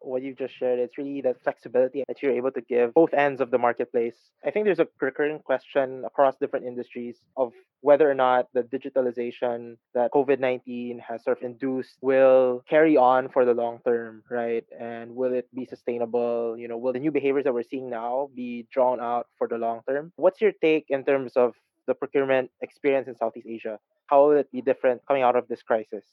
what 0.00 0.22
you've 0.22 0.38
just 0.38 0.56
shared, 0.56 0.78
it's 0.78 0.96
really 0.96 1.20
that 1.22 1.42
flexibility 1.42 2.02
that 2.08 2.22
you're 2.22 2.32
able 2.32 2.50
to 2.52 2.62
give 2.62 2.94
both 2.94 3.12
ends 3.12 3.40
of 3.42 3.50
the 3.50 3.58
marketplace. 3.58 4.16
I 4.46 4.50
think 4.50 4.64
there's 4.64 4.78
a 4.78 4.88
recurring 4.98 5.40
question 5.40 6.04
across 6.06 6.36
different 6.36 6.64
industries 6.64 7.18
of 7.36 7.52
whether 7.82 8.10
or 8.10 8.14
not 8.14 8.48
the 8.54 8.62
digitalization 8.62 9.76
that 9.94 10.10
COVID 10.12 10.40
19 10.40 10.98
has 11.06 11.22
sort 11.22 11.36
of 11.36 11.44
induced 11.44 11.98
will 12.00 12.62
carry 12.68 12.96
on 12.96 13.28
for 13.28 13.44
the 13.44 13.52
long 13.52 13.80
term, 13.84 14.22
right? 14.30 14.64
And 14.80 15.14
will 15.14 15.34
it 15.34 15.48
be 15.54 15.66
sustainable? 15.66 16.56
You 16.56 16.68
know, 16.68 16.78
will 16.78 16.94
the 16.94 16.98
new 16.98 17.10
behaviors 17.12 17.44
that 17.44 17.52
we're 17.52 17.62
seeing 17.62 17.90
now 17.90 18.30
be 18.34 18.66
drawn 18.72 19.00
out 19.00 19.26
for 19.36 19.46
the 19.48 19.58
long 19.58 19.82
term? 19.86 20.12
What's 20.16 20.40
your 20.40 20.52
take 20.62 20.86
in 20.88 21.04
terms 21.04 21.32
of 21.36 21.54
the 21.86 21.94
procurement 21.94 22.50
experience 22.62 23.06
in 23.06 23.16
Southeast 23.16 23.46
Asia? 23.46 23.78
How 24.06 24.28
will 24.28 24.38
it 24.38 24.50
be 24.50 24.62
different 24.62 25.02
coming 25.06 25.22
out 25.22 25.36
of 25.36 25.46
this 25.48 25.62
crisis? 25.62 26.04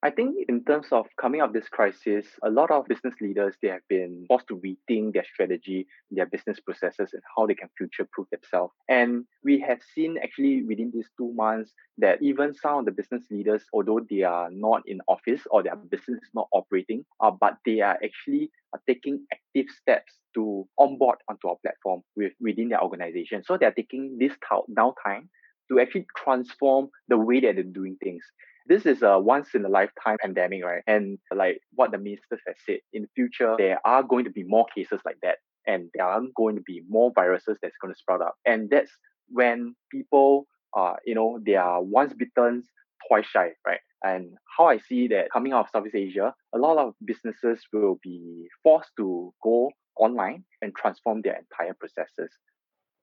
I 0.00 0.10
think 0.10 0.36
in 0.48 0.62
terms 0.62 0.86
of 0.92 1.06
coming 1.20 1.40
out 1.40 1.48
of 1.48 1.52
this 1.54 1.68
crisis, 1.68 2.24
a 2.44 2.50
lot 2.50 2.70
of 2.70 2.86
business 2.86 3.14
leaders 3.20 3.56
they 3.60 3.68
have 3.68 3.86
been 3.88 4.26
forced 4.28 4.46
to 4.46 4.56
rethink 4.56 5.14
their 5.14 5.24
strategy, 5.24 5.88
their 6.12 6.26
business 6.26 6.60
processes, 6.60 7.10
and 7.12 7.22
how 7.36 7.46
they 7.46 7.54
can 7.54 7.68
future-proof 7.76 8.28
themselves. 8.30 8.72
And 8.88 9.24
we 9.42 9.58
have 9.60 9.80
seen 9.94 10.16
actually 10.22 10.62
within 10.62 10.92
these 10.94 11.08
two 11.18 11.32
months 11.32 11.72
that 11.98 12.22
even 12.22 12.54
some 12.54 12.78
of 12.78 12.84
the 12.84 12.92
business 12.92 13.24
leaders, 13.28 13.64
although 13.72 14.00
they 14.08 14.22
are 14.22 14.48
not 14.52 14.82
in 14.86 15.00
office 15.08 15.40
or 15.50 15.64
their 15.64 15.74
business 15.74 16.22
is 16.22 16.30
not 16.32 16.46
operating, 16.52 17.04
uh, 17.18 17.32
but 17.32 17.56
they 17.66 17.80
are 17.80 17.98
actually 18.04 18.52
uh, 18.72 18.78
taking 18.86 19.26
active 19.32 19.66
steps 19.80 20.12
to 20.34 20.64
onboard 20.78 21.18
onto 21.28 21.48
our 21.48 21.56
platform 21.56 22.02
with, 22.14 22.32
within 22.40 22.68
their 22.68 22.82
organization. 22.82 23.42
So 23.44 23.56
they're 23.56 23.72
taking 23.72 24.16
this 24.20 24.34
downtime 24.78 25.26
to 25.70 25.80
actually 25.80 26.06
transform 26.16 26.88
the 27.08 27.18
way 27.18 27.40
that 27.40 27.56
they're 27.56 27.64
doing 27.64 27.96
things 28.02 28.22
this 28.68 28.84
is 28.84 29.02
a 29.02 29.18
once 29.18 29.48
in 29.54 29.64
a 29.64 29.68
lifetime 29.68 30.18
pandemic, 30.20 30.64
right? 30.64 30.82
And 30.86 31.18
like 31.34 31.60
what 31.74 31.90
the 31.90 31.98
ministers 31.98 32.40
have 32.46 32.56
said, 32.66 32.78
in 32.92 33.02
the 33.02 33.08
future, 33.14 33.54
there 33.58 33.80
are 33.84 34.02
going 34.02 34.24
to 34.24 34.30
be 34.30 34.44
more 34.44 34.66
cases 34.74 35.00
like 35.04 35.16
that. 35.22 35.38
And 35.66 35.90
there 35.94 36.04
are 36.04 36.20
going 36.36 36.56
to 36.56 36.62
be 36.62 36.82
more 36.88 37.10
viruses 37.14 37.58
that's 37.62 37.76
going 37.80 37.92
to 37.92 37.98
sprout 37.98 38.22
up. 38.22 38.34
And 38.44 38.70
that's 38.70 38.90
when 39.28 39.74
people, 39.90 40.46
uh, 40.76 40.94
you 41.04 41.14
know, 41.14 41.38
they 41.44 41.56
are 41.56 41.82
once 41.82 42.12
bitten, 42.12 42.62
twice 43.06 43.26
shy, 43.26 43.50
right? 43.66 43.80
And 44.02 44.34
how 44.56 44.66
I 44.68 44.78
see 44.78 45.08
that 45.08 45.30
coming 45.32 45.52
out 45.52 45.64
of 45.64 45.70
Southeast 45.72 45.96
Asia, 45.96 46.34
a 46.54 46.58
lot 46.58 46.78
of 46.78 46.94
businesses 47.04 47.60
will 47.72 47.98
be 48.02 48.46
forced 48.62 48.90
to 48.98 49.32
go 49.42 49.70
online 49.96 50.44
and 50.62 50.74
transform 50.74 51.22
their 51.22 51.36
entire 51.36 51.74
processes. 51.74 52.32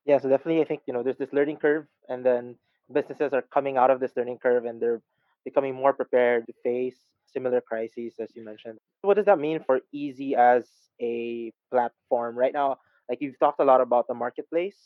Yeah, 0.05 0.19
so 0.19 0.29
definitely, 0.29 0.61
I 0.61 0.65
think 0.65 0.81
you 0.87 0.93
know 0.93 1.03
there's 1.03 1.17
this 1.17 1.33
learning 1.33 1.57
curve, 1.57 1.85
and 2.07 2.23
then 2.25 2.55
businesses 2.93 3.33
are 3.33 3.43
coming 3.53 3.75
out 3.75 3.89
of 3.89 3.99
this 3.99 4.11
learning 4.15 4.37
curve, 4.41 4.65
and 4.65 4.79
they're 4.79 5.01
becoming 5.45 5.75
more 5.75 5.93
prepared 5.93 6.45
to 6.47 6.53
face 6.63 6.97
similar 7.25 7.61
crises 7.61 8.13
as 8.19 8.29
you 8.35 8.43
mentioned. 8.43 8.79
What 9.01 9.15
does 9.15 9.25
that 9.25 9.39
mean 9.39 9.63
for 9.65 9.81
Easy 9.93 10.35
as 10.35 10.67
a 11.01 11.51
platform 11.71 12.37
right 12.37 12.53
now? 12.53 12.77
Like 13.09 13.19
you've 13.21 13.39
talked 13.39 13.59
a 13.59 13.63
lot 13.63 13.81
about 13.81 14.07
the 14.07 14.13
marketplace. 14.13 14.77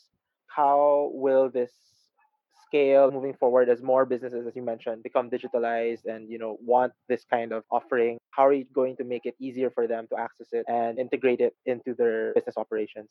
How 0.46 1.10
will 1.14 1.48
this 1.48 1.72
scale 2.66 3.10
moving 3.10 3.34
forward 3.34 3.68
as 3.68 3.82
more 3.82 4.04
businesses, 4.04 4.46
as 4.46 4.54
you 4.54 4.62
mentioned, 4.62 5.02
become 5.02 5.30
digitalized 5.30 6.04
and 6.06 6.28
you 6.30 6.38
know 6.38 6.58
want 6.60 6.92
this 7.08 7.24
kind 7.24 7.52
of 7.52 7.64
offering? 7.70 8.18
How 8.30 8.46
are 8.46 8.52
you 8.52 8.66
going 8.72 8.96
to 8.96 9.04
make 9.04 9.26
it 9.26 9.34
easier 9.40 9.70
for 9.70 9.86
them 9.86 10.06
to 10.10 10.16
access 10.18 10.48
it 10.52 10.64
and 10.68 10.98
integrate 10.98 11.40
it 11.40 11.54
into 11.66 11.94
their 11.94 12.32
business 12.34 12.56
operations? 12.56 13.10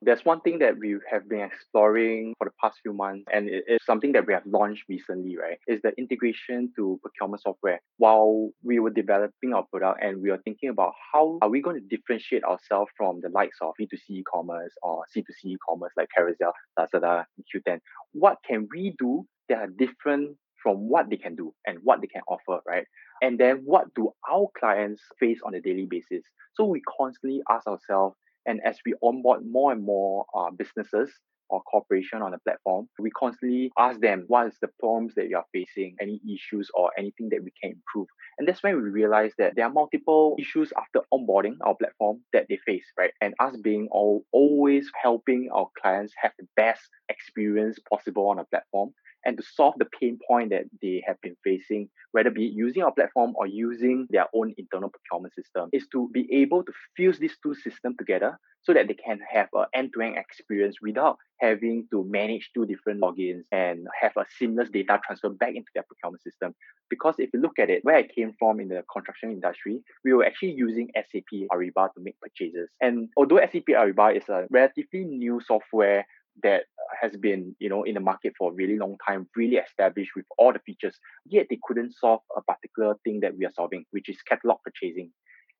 There's 0.00 0.24
one 0.24 0.40
thing 0.42 0.60
that 0.60 0.78
we 0.78 0.96
have 1.10 1.28
been 1.28 1.40
exploring 1.40 2.34
for 2.38 2.44
the 2.44 2.52
past 2.62 2.78
few 2.82 2.92
months, 2.92 3.24
and 3.32 3.48
it 3.48 3.64
is 3.66 3.84
something 3.84 4.12
that 4.12 4.28
we 4.28 4.32
have 4.32 4.46
launched 4.46 4.84
recently, 4.88 5.36
right? 5.36 5.58
Is 5.66 5.80
the 5.82 5.92
integration 5.98 6.72
to 6.76 7.00
procurement 7.02 7.42
software. 7.42 7.80
While 7.96 8.50
we 8.62 8.78
were 8.78 8.90
developing 8.90 9.54
our 9.54 9.64
product 9.64 10.02
and 10.02 10.22
we 10.22 10.30
were 10.30 10.40
thinking 10.44 10.68
about 10.68 10.92
how 11.12 11.38
are 11.42 11.50
we 11.50 11.60
going 11.60 11.80
to 11.80 11.96
differentiate 11.96 12.44
ourselves 12.44 12.92
from 12.96 13.20
the 13.22 13.28
likes 13.30 13.58
of 13.60 13.74
B2C 13.80 14.20
e-commerce 14.20 14.72
or 14.82 15.02
C2C 15.16 15.46
e-commerce 15.46 15.92
like 15.96 16.08
Carousell, 16.16 16.52
Lazada, 16.78 17.24
Qoo10, 17.52 17.80
what 18.12 18.38
can 18.46 18.68
we 18.72 18.94
do 19.00 19.26
that 19.48 19.58
are 19.58 19.66
different 19.66 20.36
from 20.62 20.88
what 20.88 21.10
they 21.10 21.16
can 21.16 21.34
do 21.34 21.52
and 21.66 21.78
what 21.82 22.00
they 22.00 22.06
can 22.06 22.22
offer, 22.28 22.60
right? 22.66 22.84
And 23.20 23.38
then 23.38 23.62
what 23.64 23.92
do 23.94 24.12
our 24.30 24.46
clients 24.58 25.02
face 25.18 25.38
on 25.44 25.54
a 25.54 25.60
daily 25.60 25.86
basis? 25.86 26.22
So 26.54 26.64
we 26.64 26.82
constantly 26.98 27.40
ask 27.50 27.66
ourselves, 27.66 28.16
and 28.48 28.60
as 28.64 28.78
we 28.84 28.94
onboard 29.02 29.40
more 29.46 29.72
and 29.72 29.84
more 29.84 30.24
uh, 30.34 30.50
businesses 30.50 31.10
or 31.50 31.62
corporation 31.62 32.22
on 32.22 32.32
the 32.32 32.38
platform, 32.38 32.88
we 32.98 33.10
constantly 33.10 33.70
ask 33.78 34.00
them 34.00 34.24
what 34.28 34.46
is 34.46 34.54
the 34.60 34.68
problems 34.80 35.14
that 35.14 35.28
you 35.28 35.36
are 35.36 35.44
facing, 35.52 35.96
any 36.00 36.20
issues 36.26 36.70
or 36.74 36.90
anything 36.98 37.28
that 37.30 37.42
we 37.42 37.52
can 37.62 37.72
improve. 37.72 38.06
And 38.38 38.46
that's 38.46 38.62
when 38.62 38.76
we 38.76 38.88
realize 38.88 39.32
that 39.38 39.54
there 39.56 39.66
are 39.66 39.72
multiple 39.72 40.36
issues 40.38 40.72
after 40.76 41.00
onboarding 41.12 41.56
our 41.62 41.74
platform 41.74 42.20
that 42.32 42.46
they 42.48 42.58
face, 42.66 42.84
right? 42.98 43.12
And 43.20 43.34
us 43.40 43.56
being 43.56 43.88
all, 43.90 44.24
always 44.32 44.90
helping 45.00 45.48
our 45.54 45.68
clients 45.80 46.12
have 46.20 46.32
the 46.38 46.46
best 46.56 46.82
experience 47.08 47.78
possible 47.90 48.28
on 48.28 48.38
a 48.38 48.44
platform 48.44 48.92
and 49.28 49.36
to 49.36 49.42
solve 49.42 49.74
the 49.76 49.84
pain 50.00 50.18
point 50.26 50.48
that 50.48 50.64
they 50.80 51.02
have 51.06 51.20
been 51.20 51.36
facing, 51.44 51.86
whether 52.12 52.30
be 52.30 52.44
using 52.44 52.82
our 52.82 52.92
platform 52.92 53.34
or 53.36 53.46
using 53.46 54.06
their 54.08 54.24
own 54.34 54.54
internal 54.56 54.88
procurement 54.88 55.34
system, 55.34 55.68
is 55.70 55.86
to 55.92 56.08
be 56.14 56.26
able 56.32 56.64
to 56.64 56.72
fuse 56.96 57.18
these 57.18 57.36
two 57.42 57.54
systems 57.54 57.94
together 57.98 58.38
so 58.62 58.72
that 58.72 58.88
they 58.88 58.94
can 58.94 59.18
have 59.30 59.48
an 59.52 59.66
end-to-end 59.74 60.16
experience 60.16 60.76
without 60.80 61.18
having 61.40 61.86
to 61.90 62.04
manage 62.04 62.50
two 62.54 62.64
different 62.64 63.02
logins 63.02 63.42
and 63.52 63.86
have 64.00 64.12
a 64.16 64.24
seamless 64.38 64.70
data 64.70 64.98
transfer 65.06 65.28
back 65.28 65.54
into 65.54 65.68
their 65.74 65.84
procurement 65.84 66.22
system. 66.22 66.54
Because 66.88 67.14
if 67.18 67.28
you 67.34 67.40
look 67.40 67.58
at 67.58 67.68
it, 67.68 67.84
where 67.84 67.96
I 67.96 68.02
came 68.02 68.32
from 68.38 68.60
in 68.60 68.68
the 68.68 68.82
construction 68.90 69.30
industry, 69.30 69.80
we 70.04 70.14
were 70.14 70.24
actually 70.24 70.52
using 70.52 70.88
SAP 70.94 71.48
Ariba 71.52 71.92
to 71.94 72.00
make 72.00 72.18
purchases. 72.20 72.70
And 72.80 73.10
although 73.16 73.38
SAP 73.40 73.68
Ariba 73.68 74.16
is 74.16 74.28
a 74.30 74.46
relatively 74.50 75.04
new 75.04 75.40
software 75.46 76.06
that 76.42 76.64
has 77.00 77.16
been 77.16 77.54
you 77.58 77.68
know 77.68 77.82
in 77.84 77.94
the 77.94 78.00
market 78.00 78.32
for 78.38 78.50
a 78.50 78.54
really 78.54 78.78
long 78.78 78.96
time 79.06 79.26
really 79.36 79.56
established 79.56 80.10
with 80.16 80.24
all 80.36 80.52
the 80.52 80.58
features 80.60 80.96
yet 81.26 81.46
they 81.50 81.58
couldn't 81.62 81.92
solve 81.92 82.20
a 82.36 82.42
particular 82.42 82.96
thing 83.04 83.20
that 83.20 83.36
we 83.36 83.44
are 83.44 83.52
solving 83.54 83.84
which 83.90 84.08
is 84.08 84.20
catalog 84.22 84.58
purchasing 84.64 85.10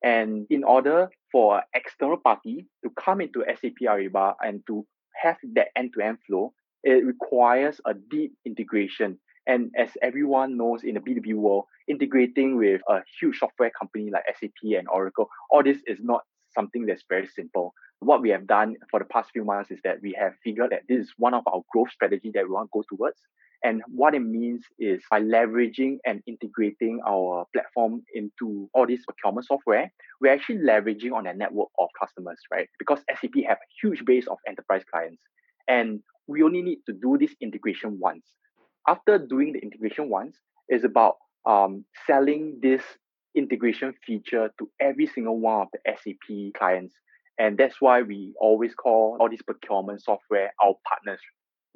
and 0.03 0.47
in 0.49 0.63
order 0.63 1.09
for 1.31 1.57
an 1.57 1.63
external 1.73 2.17
party 2.17 2.65
to 2.83 2.89
come 2.91 3.21
into 3.21 3.43
SAP 3.47 3.79
Ariba 3.83 4.33
and 4.41 4.61
to 4.67 4.85
have 5.21 5.37
that 5.53 5.67
end-to-end 5.75 6.17
flow 6.25 6.53
it 6.83 7.05
requires 7.05 7.81
a 7.85 7.93
deep 7.93 8.33
integration. 8.45 9.19
And 9.47 9.71
as 9.77 9.89
everyone 10.01 10.57
knows 10.57 10.83
in 10.83 10.95
the 10.95 10.99
B2B 10.99 11.33
world, 11.35 11.65
integrating 11.87 12.57
with 12.57 12.81
a 12.87 12.99
huge 13.19 13.39
software 13.39 13.71
company 13.77 14.11
like 14.11 14.23
SAP 14.39 14.77
and 14.77 14.87
Oracle, 14.87 15.27
all 15.49 15.63
this 15.63 15.79
is 15.87 15.97
not 16.01 16.21
something 16.53 16.85
that's 16.85 17.03
very 17.09 17.27
simple. 17.27 17.73
What 17.99 18.21
we 18.21 18.29
have 18.29 18.47
done 18.47 18.75
for 18.89 18.99
the 18.99 19.05
past 19.05 19.31
few 19.31 19.43
months 19.43 19.71
is 19.71 19.79
that 19.83 20.01
we 20.01 20.15
have 20.19 20.33
figured 20.43 20.71
that 20.71 20.83
this 20.87 20.99
is 20.99 21.13
one 21.17 21.33
of 21.33 21.43
our 21.47 21.61
growth 21.71 21.91
strategy 21.91 22.31
that 22.33 22.45
we 22.45 22.51
want 22.51 22.67
to 22.67 22.79
go 22.79 22.83
towards. 22.89 23.17
And 23.61 23.81
what 23.87 24.15
it 24.15 24.21
means 24.21 24.63
is 24.79 25.01
by 25.11 25.21
leveraging 25.21 25.97
and 26.05 26.21
integrating 26.25 27.01
our 27.05 27.45
platform 27.51 28.03
into 28.13 28.69
all 28.73 28.87
this 28.87 29.03
procurement 29.03 29.47
software, 29.47 29.91
we're 30.21 30.33
actually 30.33 30.59
leveraging 30.59 31.11
on 31.11 31.27
a 31.27 31.33
network 31.33 31.67
of 31.77 31.89
customers, 31.99 32.39
right? 32.51 32.69
Because 32.79 32.99
SAP 33.09 33.43
have 33.47 33.57
a 33.57 33.69
huge 33.81 34.05
base 34.05 34.27
of 34.27 34.37
enterprise 34.47 34.83
clients. 34.89 35.21
And 35.67 35.99
we 36.27 36.41
only 36.41 36.61
need 36.61 36.79
to 36.85 36.93
do 36.93 37.17
this 37.19 37.35
integration 37.41 37.97
once. 37.99 38.25
After 38.87 39.17
doing 39.17 39.53
the 39.53 39.59
integration 39.59 40.09
once, 40.09 40.37
it's 40.69 40.85
about 40.85 41.15
um, 41.45 41.83
selling 42.07 42.59
this 42.61 42.81
integration 43.35 43.93
feature 44.05 44.49
to 44.59 44.69
every 44.79 45.07
single 45.07 45.39
one 45.39 45.61
of 45.61 45.67
the 45.73 45.79
SAP 45.85 46.53
clients. 46.57 46.93
And 47.37 47.57
that's 47.57 47.75
why 47.79 48.01
we 48.01 48.33
always 48.39 48.73
call 48.75 49.17
all 49.19 49.29
these 49.29 49.41
procurement 49.41 50.01
software 50.03 50.51
our 50.63 50.75
partners. 50.87 51.21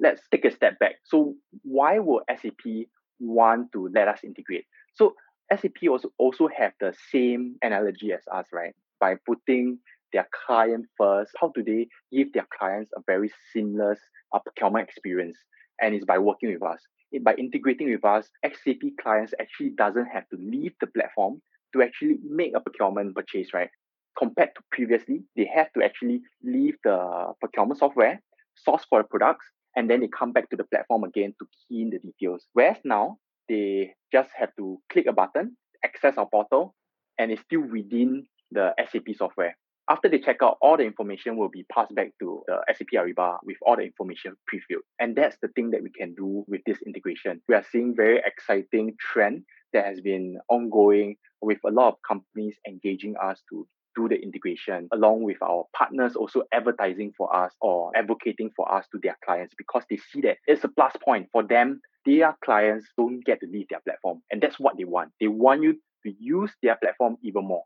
Let's 0.00 0.22
take 0.30 0.44
a 0.44 0.50
step 0.50 0.78
back. 0.78 0.96
So 1.04 1.34
why 1.62 1.98
will 1.98 2.22
SAP 2.28 2.86
want 3.20 3.72
to 3.72 3.88
let 3.94 4.08
us 4.08 4.20
integrate? 4.24 4.64
So 4.94 5.14
SAP 5.50 5.88
also, 5.88 6.10
also 6.18 6.48
have 6.56 6.72
the 6.80 6.94
same 7.10 7.56
analogy 7.62 8.12
as 8.12 8.22
us, 8.32 8.46
right? 8.52 8.74
By 9.00 9.16
putting 9.26 9.78
their 10.12 10.28
client 10.46 10.86
first, 10.98 11.32
how 11.40 11.52
do 11.54 11.62
they 11.62 11.88
give 12.12 12.32
their 12.32 12.46
clients 12.56 12.90
a 12.96 13.00
very 13.06 13.30
seamless 13.52 13.98
uh, 14.32 14.40
procurement 14.40 14.88
experience? 14.88 15.38
And 15.80 15.94
it's 15.94 16.04
by 16.04 16.18
working 16.18 16.52
with 16.52 16.62
us 16.62 16.80
by 17.22 17.34
integrating 17.34 17.90
with 17.90 18.04
us, 18.04 18.28
SAP 18.44 18.82
clients 19.00 19.34
actually 19.40 19.70
doesn't 19.70 20.06
have 20.06 20.28
to 20.30 20.36
leave 20.36 20.72
the 20.80 20.86
platform 20.88 21.40
to 21.72 21.82
actually 21.82 22.18
make 22.24 22.52
a 22.54 22.60
procurement 22.60 23.14
purchase, 23.14 23.52
right? 23.52 23.70
Compared 24.18 24.50
to 24.54 24.62
previously, 24.70 25.24
they 25.36 25.48
have 25.54 25.72
to 25.72 25.84
actually 25.84 26.22
leave 26.42 26.74
the 26.84 27.32
procurement 27.40 27.78
software, 27.78 28.20
source 28.54 28.84
for 28.88 29.02
the 29.02 29.08
products, 29.08 29.46
and 29.76 29.90
then 29.90 30.00
they 30.00 30.08
come 30.08 30.32
back 30.32 30.48
to 30.50 30.56
the 30.56 30.64
platform 30.64 31.04
again 31.04 31.34
to 31.38 31.46
key 31.68 31.82
in 31.82 31.90
the 31.90 31.98
details. 31.98 32.46
Whereas 32.52 32.78
now, 32.84 33.18
they 33.48 33.92
just 34.12 34.30
have 34.38 34.50
to 34.56 34.78
click 34.90 35.06
a 35.06 35.12
button, 35.12 35.56
access 35.84 36.16
our 36.16 36.28
portal, 36.28 36.74
and 37.18 37.30
it's 37.30 37.42
still 37.42 37.60
within 37.60 38.26
the 38.52 38.72
SAP 38.90 39.16
software. 39.16 39.56
After 39.88 40.08
they 40.08 40.18
check 40.18 40.38
out, 40.42 40.56
all 40.62 40.78
the 40.78 40.84
information 40.84 41.36
will 41.36 41.50
be 41.50 41.64
passed 41.70 41.94
back 41.94 42.12
to 42.20 42.42
the 42.46 42.58
SAP 42.74 42.88
Ariba 42.94 43.36
with 43.44 43.58
all 43.60 43.76
the 43.76 43.82
information 43.82 44.34
pre-filled. 44.46 44.82
And 44.98 45.14
that's 45.14 45.36
the 45.42 45.48
thing 45.48 45.70
that 45.72 45.82
we 45.82 45.90
can 45.90 46.14
do 46.14 46.44
with 46.48 46.62
this 46.64 46.78
integration. 46.86 47.42
We 47.48 47.54
are 47.54 47.64
seeing 47.70 47.94
very 47.94 48.22
exciting 48.24 48.96
trend 48.98 49.42
that 49.74 49.84
has 49.84 50.00
been 50.00 50.38
ongoing 50.48 51.16
with 51.42 51.58
a 51.66 51.70
lot 51.70 51.88
of 51.88 51.94
companies 52.06 52.56
engaging 52.66 53.14
us 53.22 53.42
to 53.50 53.66
do 53.94 54.08
the 54.08 54.16
integration 54.16 54.88
along 54.92 55.22
with 55.22 55.36
our 55.42 55.66
partners 55.76 56.16
also 56.16 56.42
advertising 56.52 57.12
for 57.16 57.34
us 57.34 57.52
or 57.60 57.92
advocating 57.94 58.50
for 58.56 58.72
us 58.72 58.86
to 58.90 58.98
their 59.02 59.16
clients 59.24 59.54
because 59.56 59.84
they 59.88 59.98
see 60.12 60.20
that 60.20 60.38
it's 60.46 60.64
a 60.64 60.68
plus 60.68 60.92
point 61.04 61.28
for 61.30 61.44
them 61.44 61.80
their 62.04 62.36
clients 62.44 62.86
don't 62.96 63.24
get 63.24 63.38
to 63.40 63.46
leave 63.46 63.68
their 63.68 63.80
platform 63.80 64.20
and 64.32 64.42
that's 64.42 64.58
what 64.58 64.76
they 64.76 64.84
want 64.84 65.12
they 65.20 65.28
want 65.28 65.62
you 65.62 65.74
to 66.04 66.12
use 66.18 66.50
their 66.60 66.76
platform 66.82 67.16
even 67.22 67.46
more 67.46 67.62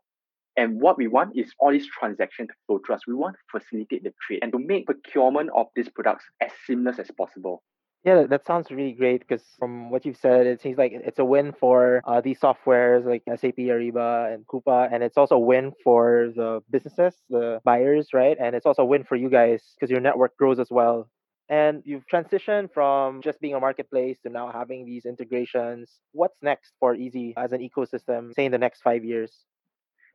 and 0.59 0.81
what 0.81 0.97
we 0.97 1.07
want 1.07 1.37
is 1.37 1.53
all 1.57 1.71
these 1.71 1.87
transactions 1.87 2.49
to 2.49 2.55
flow 2.67 2.79
through 2.85 2.95
us. 2.95 3.07
We 3.07 3.13
want 3.13 3.37
to 3.37 3.59
facilitate 3.59 4.03
the 4.03 4.13
trade 4.27 4.39
and 4.41 4.51
to 4.51 4.59
make 4.59 4.87
procurement 4.87 5.49
of 5.55 5.67
these 5.73 5.87
products 5.87 6.25
as 6.41 6.51
seamless 6.67 6.99
as 6.99 7.09
possible. 7.17 7.63
Yeah, 8.03 8.23
that 8.29 8.45
sounds 8.45 8.69
really 8.69 8.91
great 8.91 9.21
because 9.25 9.43
from 9.57 9.89
what 9.89 10.05
you've 10.05 10.17
said, 10.17 10.47
it 10.47 10.61
seems 10.61 10.77
like 10.77 10.91
it's 10.93 11.19
a 11.19 11.23
win 11.23 11.53
for 11.57 12.01
uh, 12.05 12.19
these 12.19 12.39
softwares 12.41 13.05
like 13.05 13.23
SAP, 13.25 13.57
Ariba, 13.57 14.33
and 14.33 14.45
Coupa. 14.47 14.89
And 14.91 15.01
it's 15.01 15.17
also 15.17 15.35
a 15.35 15.39
win 15.39 15.71
for 15.81 16.31
the 16.35 16.61
businesses, 16.69 17.13
the 17.29 17.61
buyers, 17.63 18.09
right? 18.13 18.37
And 18.37 18.53
it's 18.53 18.65
also 18.65 18.81
a 18.81 18.85
win 18.85 19.05
for 19.05 19.15
you 19.15 19.29
guys 19.29 19.61
because 19.75 19.89
your 19.89 20.01
network 20.01 20.35
grows 20.35 20.59
as 20.59 20.69
well. 20.69 21.09
And 21.47 21.83
you've 21.85 22.05
transitioned 22.05 22.73
from 22.73 23.21
just 23.21 23.39
being 23.39 23.55
a 23.55 23.59
marketplace 23.59 24.17
to 24.23 24.29
now 24.29 24.51
having 24.51 24.85
these 24.85 25.05
integrations. 25.05 25.89
What's 26.11 26.37
next 26.41 26.73
for 26.79 26.95
Easy 26.95 27.33
as 27.37 27.53
an 27.53 27.61
ecosystem, 27.61 28.33
say 28.33 28.45
in 28.45 28.51
the 28.51 28.57
next 28.57 28.81
five 28.81 29.03
years? 29.05 29.31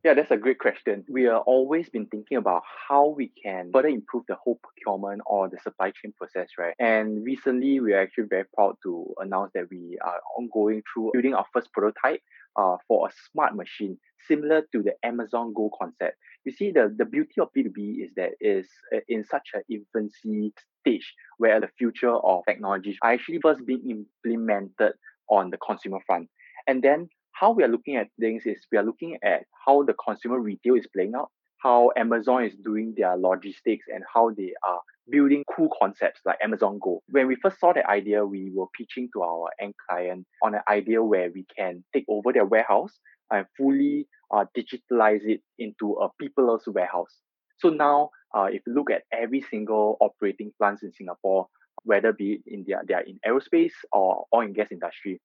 Yeah, 0.04 0.12
that's 0.12 0.30
a 0.30 0.36
great 0.36 0.58
question. 0.58 1.02
We 1.08 1.28
are 1.28 1.40
always 1.40 1.88
been 1.88 2.04
thinking 2.04 2.36
about 2.36 2.62
how 2.88 3.08
we 3.16 3.32
can 3.42 3.70
further 3.72 3.88
improve 3.88 4.24
the 4.28 4.34
whole 4.34 4.60
procurement 4.62 5.22
or 5.24 5.48
the 5.48 5.56
supply 5.62 5.92
chain 5.92 6.12
process, 6.18 6.48
right? 6.58 6.74
And 6.78 7.24
recently, 7.24 7.80
we 7.80 7.94
are 7.94 8.02
actually 8.02 8.26
very 8.28 8.44
proud 8.54 8.76
to 8.82 9.14
announce 9.18 9.52
that 9.54 9.64
we 9.70 9.96
are 10.04 10.20
ongoing 10.36 10.82
through 10.92 11.12
building 11.14 11.32
our 11.32 11.46
first 11.54 11.72
prototype 11.72 12.20
uh, 12.54 12.76
for 12.86 13.08
a 13.08 13.12
smart 13.32 13.56
machine 13.56 13.96
similar 14.28 14.60
to 14.72 14.82
the 14.82 14.92
Amazon 15.02 15.54
Go 15.56 15.70
concept. 15.80 16.18
You 16.44 16.52
see, 16.52 16.70
the, 16.70 16.94
the 16.94 17.06
beauty 17.06 17.40
of 17.40 17.48
B2B 17.56 18.04
is 18.04 18.10
that 18.16 18.32
is 18.42 18.68
uh, 18.94 19.00
in 19.08 19.24
such 19.24 19.48
an 19.54 19.62
infancy 19.70 20.52
stage 20.82 21.14
where 21.38 21.62
the 21.62 21.68
future 21.78 22.14
of 22.14 22.42
technology 22.46 22.98
are 23.00 23.12
actually 23.12 23.38
first 23.42 23.64
being 23.64 24.04
implemented 24.22 24.92
on 25.30 25.48
the 25.48 25.56
consumer 25.56 26.00
front. 26.06 26.28
And 26.66 26.82
then 26.82 27.08
how 27.34 27.50
we 27.50 27.64
are 27.64 27.68
looking 27.68 27.96
at 27.96 28.08
things 28.18 28.44
is 28.46 28.66
we 28.70 28.78
are 28.78 28.84
looking 28.84 29.18
at 29.22 29.44
how 29.66 29.82
the 29.82 29.94
consumer 29.94 30.40
retail 30.40 30.74
is 30.74 30.86
playing 30.94 31.14
out, 31.16 31.30
how 31.58 31.90
Amazon 31.96 32.44
is 32.44 32.54
doing 32.64 32.94
their 32.96 33.16
logistics, 33.16 33.86
and 33.92 34.04
how 34.12 34.30
they 34.30 34.52
are 34.66 34.80
building 35.10 35.44
cool 35.54 35.68
concepts 35.80 36.20
like 36.24 36.38
Amazon 36.42 36.78
Go. 36.82 37.02
When 37.10 37.26
we 37.26 37.36
first 37.42 37.58
saw 37.60 37.72
the 37.72 37.88
idea, 37.88 38.24
we 38.24 38.50
were 38.54 38.66
pitching 38.78 39.08
to 39.14 39.22
our 39.22 39.48
end 39.60 39.74
client 39.88 40.26
on 40.42 40.54
an 40.54 40.62
idea 40.68 41.02
where 41.02 41.30
we 41.34 41.44
can 41.56 41.84
take 41.92 42.04
over 42.08 42.32
their 42.32 42.46
warehouse 42.46 42.92
and 43.30 43.46
fully 43.56 44.06
uh, 44.32 44.44
digitalize 44.56 45.24
it 45.24 45.40
into 45.58 45.94
a 45.94 46.08
peopleless 46.22 46.66
warehouse. 46.66 47.20
So 47.58 47.68
now, 47.68 48.10
uh, 48.36 48.44
if 48.44 48.62
you 48.66 48.74
look 48.74 48.90
at 48.90 49.02
every 49.12 49.44
single 49.50 49.96
operating 50.00 50.52
plants 50.58 50.82
in 50.82 50.92
Singapore, 50.92 51.48
whether 51.82 52.12
be 52.12 52.40
in 52.46 52.64
their, 52.66 52.82
they 52.86 52.94
are 52.94 53.02
in 53.02 53.18
aerospace 53.26 53.72
or 53.92 54.24
oil 54.32 54.42
and 54.42 54.54
gas 54.54 54.68
industry, 54.70 55.20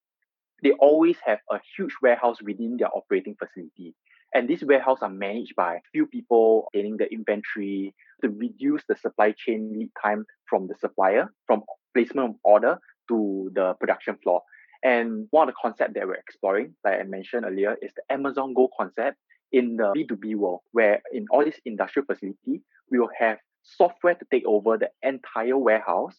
they 0.63 0.71
always 0.71 1.17
have 1.25 1.39
a 1.51 1.59
huge 1.75 1.93
warehouse 2.01 2.37
within 2.41 2.77
their 2.77 2.89
operating 2.95 3.35
facility. 3.35 3.95
And 4.33 4.47
these 4.47 4.63
warehouses 4.63 5.03
are 5.03 5.09
managed 5.09 5.55
by 5.55 5.79
few 5.91 6.05
people 6.05 6.69
getting 6.73 6.97
the 6.97 7.11
inventory 7.11 7.95
to 8.21 8.29
reduce 8.29 8.83
the 8.87 8.95
supply 8.95 9.33
chain 9.35 9.71
lead 9.73 9.89
time 10.01 10.25
from 10.47 10.67
the 10.67 10.75
supplier, 10.79 11.33
from 11.47 11.63
placement 11.95 12.29
of 12.29 12.35
order 12.43 12.77
to 13.09 13.49
the 13.55 13.73
production 13.79 14.17
floor. 14.21 14.41
And 14.83 15.27
one 15.31 15.49
of 15.49 15.53
the 15.53 15.59
concepts 15.61 15.93
that 15.95 16.07
we're 16.07 16.13
exploring, 16.13 16.75
like 16.85 16.99
I 16.99 17.03
mentioned 17.03 17.45
earlier, 17.45 17.75
is 17.81 17.91
the 17.95 18.13
Amazon 18.13 18.53
Go 18.53 18.69
concept 18.77 19.17
in 19.51 19.77
the 19.77 19.91
B2B 19.95 20.35
world, 20.35 20.61
where 20.71 21.01
in 21.11 21.25
all 21.31 21.43
this 21.43 21.59
industrial 21.65 22.05
facility, 22.05 22.61
we 22.91 22.99
will 22.99 23.09
have 23.17 23.39
software 23.63 24.15
to 24.15 24.25
take 24.31 24.45
over 24.45 24.77
the 24.77 24.89
entire 25.01 25.57
warehouse 25.57 26.15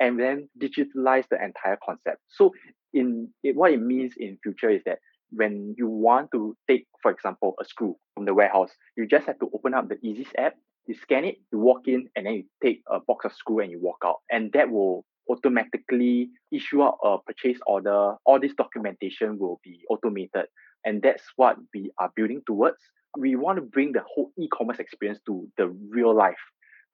and 0.00 0.18
then 0.18 0.48
digitalize 0.60 1.24
the 1.30 1.42
entire 1.42 1.78
concept. 1.84 2.18
So 2.28 2.52
in 2.94 3.28
it, 3.42 3.56
what 3.56 3.72
it 3.72 3.80
means 3.80 4.14
in 4.16 4.38
future 4.42 4.70
is 4.70 4.82
that 4.86 4.98
when 5.30 5.74
you 5.76 5.88
want 5.88 6.30
to 6.32 6.56
take, 6.68 6.86
for 7.02 7.10
example, 7.10 7.54
a 7.60 7.64
screw 7.64 7.96
from 8.14 8.24
the 8.24 8.34
warehouse, 8.34 8.70
you 8.96 9.06
just 9.06 9.26
have 9.26 9.38
to 9.40 9.50
open 9.52 9.74
up 9.74 9.88
the 9.88 9.96
Easys 9.96 10.28
app, 10.38 10.54
you 10.86 10.94
scan 10.94 11.24
it, 11.24 11.38
you 11.52 11.58
walk 11.58 11.82
in, 11.86 12.08
and 12.14 12.26
then 12.26 12.34
you 12.34 12.44
take 12.62 12.82
a 12.88 13.00
box 13.00 13.24
of 13.24 13.32
screw 13.32 13.60
and 13.60 13.70
you 13.70 13.80
walk 13.80 13.98
out. 14.04 14.18
And 14.30 14.52
that 14.52 14.70
will 14.70 15.04
automatically 15.28 16.28
issue 16.52 16.82
out 16.82 16.98
a 17.02 17.16
purchase 17.26 17.58
order. 17.66 18.14
All 18.24 18.38
this 18.38 18.54
documentation 18.54 19.38
will 19.38 19.60
be 19.64 19.80
automated. 19.90 20.46
And 20.84 21.02
that's 21.02 21.22
what 21.36 21.56
we 21.74 21.90
are 21.98 22.12
building 22.14 22.42
towards. 22.46 22.76
We 23.16 23.36
want 23.36 23.56
to 23.56 23.62
bring 23.62 23.92
the 23.92 24.02
whole 24.06 24.30
e-commerce 24.38 24.78
experience 24.78 25.20
to 25.26 25.48
the 25.56 25.68
real 25.88 26.14
life 26.14 26.36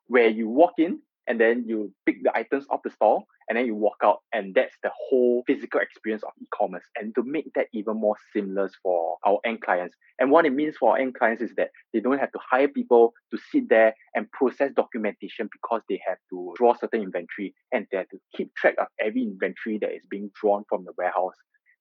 where 0.06 0.28
you 0.28 0.48
walk 0.48 0.74
in, 0.78 1.00
and 1.30 1.40
then 1.40 1.64
you 1.64 1.92
pick 2.06 2.24
the 2.24 2.36
items 2.36 2.66
off 2.70 2.80
the 2.82 2.90
store 2.90 3.22
and 3.48 3.56
then 3.56 3.64
you 3.64 3.76
walk 3.76 3.98
out 4.02 4.18
and 4.32 4.52
that's 4.52 4.74
the 4.82 4.90
whole 4.92 5.44
physical 5.46 5.80
experience 5.80 6.24
of 6.24 6.32
e-commerce 6.42 6.82
and 6.96 7.14
to 7.14 7.22
make 7.22 7.46
that 7.54 7.68
even 7.72 7.96
more 7.96 8.16
seamless 8.32 8.72
for 8.82 9.16
our 9.24 9.38
end 9.46 9.60
clients 9.62 9.94
and 10.18 10.32
what 10.32 10.44
it 10.44 10.52
means 10.52 10.76
for 10.76 10.90
our 10.90 10.98
end 10.98 11.14
clients 11.14 11.40
is 11.40 11.52
that 11.56 11.70
they 11.92 12.00
don't 12.00 12.18
have 12.18 12.32
to 12.32 12.38
hire 12.50 12.66
people 12.66 13.14
to 13.30 13.38
sit 13.52 13.68
there 13.68 13.94
and 14.16 14.28
process 14.32 14.72
documentation 14.74 15.48
because 15.52 15.80
they 15.88 16.00
have 16.04 16.18
to 16.28 16.52
draw 16.56 16.74
certain 16.74 17.02
inventory 17.02 17.54
and 17.70 17.86
they 17.92 17.98
have 17.98 18.08
to 18.08 18.18
keep 18.36 18.52
track 18.56 18.74
of 18.80 18.88
every 19.00 19.22
inventory 19.22 19.78
that 19.78 19.92
is 19.92 20.02
being 20.10 20.32
drawn 20.40 20.64
from 20.68 20.84
the 20.84 20.92
warehouse 20.98 21.36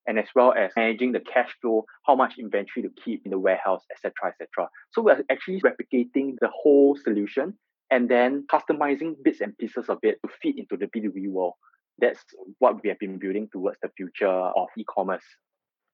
and 0.05 0.19
as 0.19 0.27
well 0.35 0.53
as 0.53 0.71
managing 0.75 1.11
the 1.11 1.19
cash 1.19 1.55
flow, 1.61 1.85
how 2.05 2.15
much 2.15 2.33
inventory 2.39 2.81
to 2.81 2.89
keep 3.03 3.21
in 3.25 3.31
the 3.31 3.37
warehouse, 3.37 3.83
etc., 3.91 4.11
etc. 4.29 4.67
So 4.91 5.03
we're 5.03 5.23
actually 5.29 5.61
replicating 5.61 6.35
the 6.39 6.49
whole 6.51 6.95
solution 6.95 7.55
and 7.91 8.09
then 8.09 8.45
customizing 8.51 9.15
bits 9.23 9.41
and 9.41 9.57
pieces 9.57 9.89
of 9.89 9.97
it 10.03 10.19
to 10.25 10.31
fit 10.41 10.57
into 10.57 10.77
the 10.77 10.87
B2B 10.87 11.29
world. 11.29 11.53
That's 11.99 12.23
what 12.59 12.81
we 12.81 12.89
have 12.89 12.99
been 12.99 13.17
building 13.17 13.49
towards 13.51 13.77
the 13.81 13.89
future 13.97 14.27
of 14.27 14.67
e-commerce. 14.77 15.23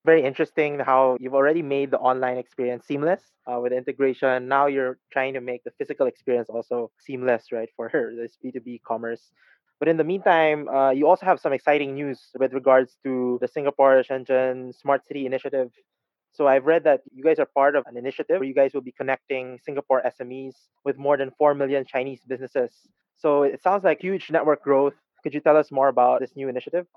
Very 0.06 0.24
interesting 0.24 0.80
how 0.80 1.18
you've 1.20 1.34
already 1.34 1.64
made 1.64 1.90
the 1.90 1.98
online 1.98 2.38
experience 2.38 2.86
seamless 2.86 3.22
uh, 3.52 3.60
with 3.60 3.74
integration. 3.74 4.48
Now 4.48 4.68
you're 4.68 5.00
trying 5.12 5.34
to 5.34 5.42
make 5.42 5.64
the 5.64 5.72
physical 5.80 6.06
experience 6.06 6.48
also 6.48 6.92
seamless, 7.00 7.52
right, 7.52 7.70
for 7.76 7.90
her, 7.90 8.14
this 8.16 8.38
B2B 8.44 8.84
commerce. 8.84 9.32
But 9.80 9.90
in 9.90 9.98
the 9.98 10.04
meantime, 10.04 10.70
uh, 10.70 10.92
you 10.92 11.08
also 11.08 11.26
have 11.26 11.40
some 11.40 11.54
exciting 11.54 11.96
news 11.96 12.30
with 12.40 12.54
regards 12.54 12.98
to 13.04 13.40
the 13.42 13.48
Singapore 13.48 14.04
Shenzhen 14.04 14.76
Smart 14.76 15.06
City 15.08 15.26
Initiative. 15.26 15.72
So 16.36 16.48
I've 16.48 16.66
read 16.66 16.84
that 16.84 17.00
you 17.14 17.24
guys 17.24 17.40
are 17.40 17.46
part 17.46 17.78
of 17.78 17.86
an 17.88 17.96
initiative 17.96 18.40
where 18.40 18.48
you 18.48 18.54
guys 18.54 18.74
will 18.74 18.82
be 18.82 18.92
connecting 18.92 19.58
Singapore 19.64 20.02
SMEs 20.06 20.56
with 20.84 20.98
more 20.98 21.16
than 21.16 21.32
4 21.38 21.56
million 21.56 21.86
Chinese 21.86 22.20
businesses. 22.28 22.72
So 23.16 23.44
it 23.44 23.64
sounds 23.64 23.86
like 23.86 24.02
huge 24.02 24.30
network 24.30 24.62
growth. 24.62 24.96
Could 25.24 25.34
you 25.34 25.40
tell 25.40 25.56
us 25.56 25.72
more 25.72 25.88
about 25.88 26.20
this 26.20 26.36
new 26.36 26.50
initiative? 26.50 26.88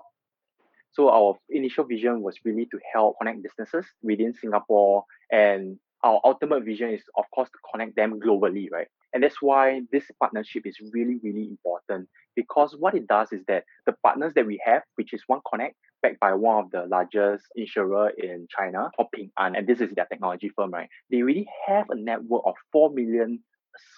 So 0.91 1.09
our 1.09 1.35
initial 1.49 1.85
vision 1.85 2.21
was 2.21 2.35
really 2.43 2.65
to 2.65 2.79
help 2.93 3.15
connect 3.21 3.41
businesses 3.41 3.85
within 4.03 4.33
Singapore 4.33 5.05
and 5.31 5.79
our 6.03 6.19
ultimate 6.25 6.65
vision 6.65 6.89
is 6.89 7.03
of 7.15 7.25
course 7.33 7.49
to 7.49 7.57
connect 7.71 7.95
them 7.95 8.19
globally, 8.19 8.69
right? 8.69 8.87
And 9.13 9.23
that's 9.23 9.41
why 9.41 9.81
this 9.91 10.05
partnership 10.19 10.63
is 10.65 10.77
really, 10.93 11.19
really 11.23 11.47
important 11.47 12.07
because 12.35 12.75
what 12.77 12.95
it 12.95 13.07
does 13.07 13.31
is 13.31 13.41
that 13.47 13.63
the 13.85 13.93
partners 14.03 14.33
that 14.35 14.45
we 14.45 14.61
have, 14.63 14.83
which 14.95 15.13
is 15.13 15.23
One 15.27 15.41
Connect, 15.49 15.75
backed 16.01 16.19
by 16.19 16.33
one 16.33 16.63
of 16.63 16.71
the 16.71 16.85
largest 16.85 17.45
insurer 17.55 18.09
in 18.09 18.47
China, 18.55 18.89
or 18.97 19.09
Ping 19.13 19.31
An, 19.37 19.55
and 19.55 19.67
this 19.67 19.81
is 19.81 19.91
their 19.91 20.05
technology 20.05 20.49
firm, 20.55 20.71
right? 20.71 20.89
They 21.11 21.21
really 21.21 21.47
have 21.67 21.89
a 21.89 21.95
network 21.95 22.43
of 22.45 22.55
4 22.71 22.91
million 22.91 23.43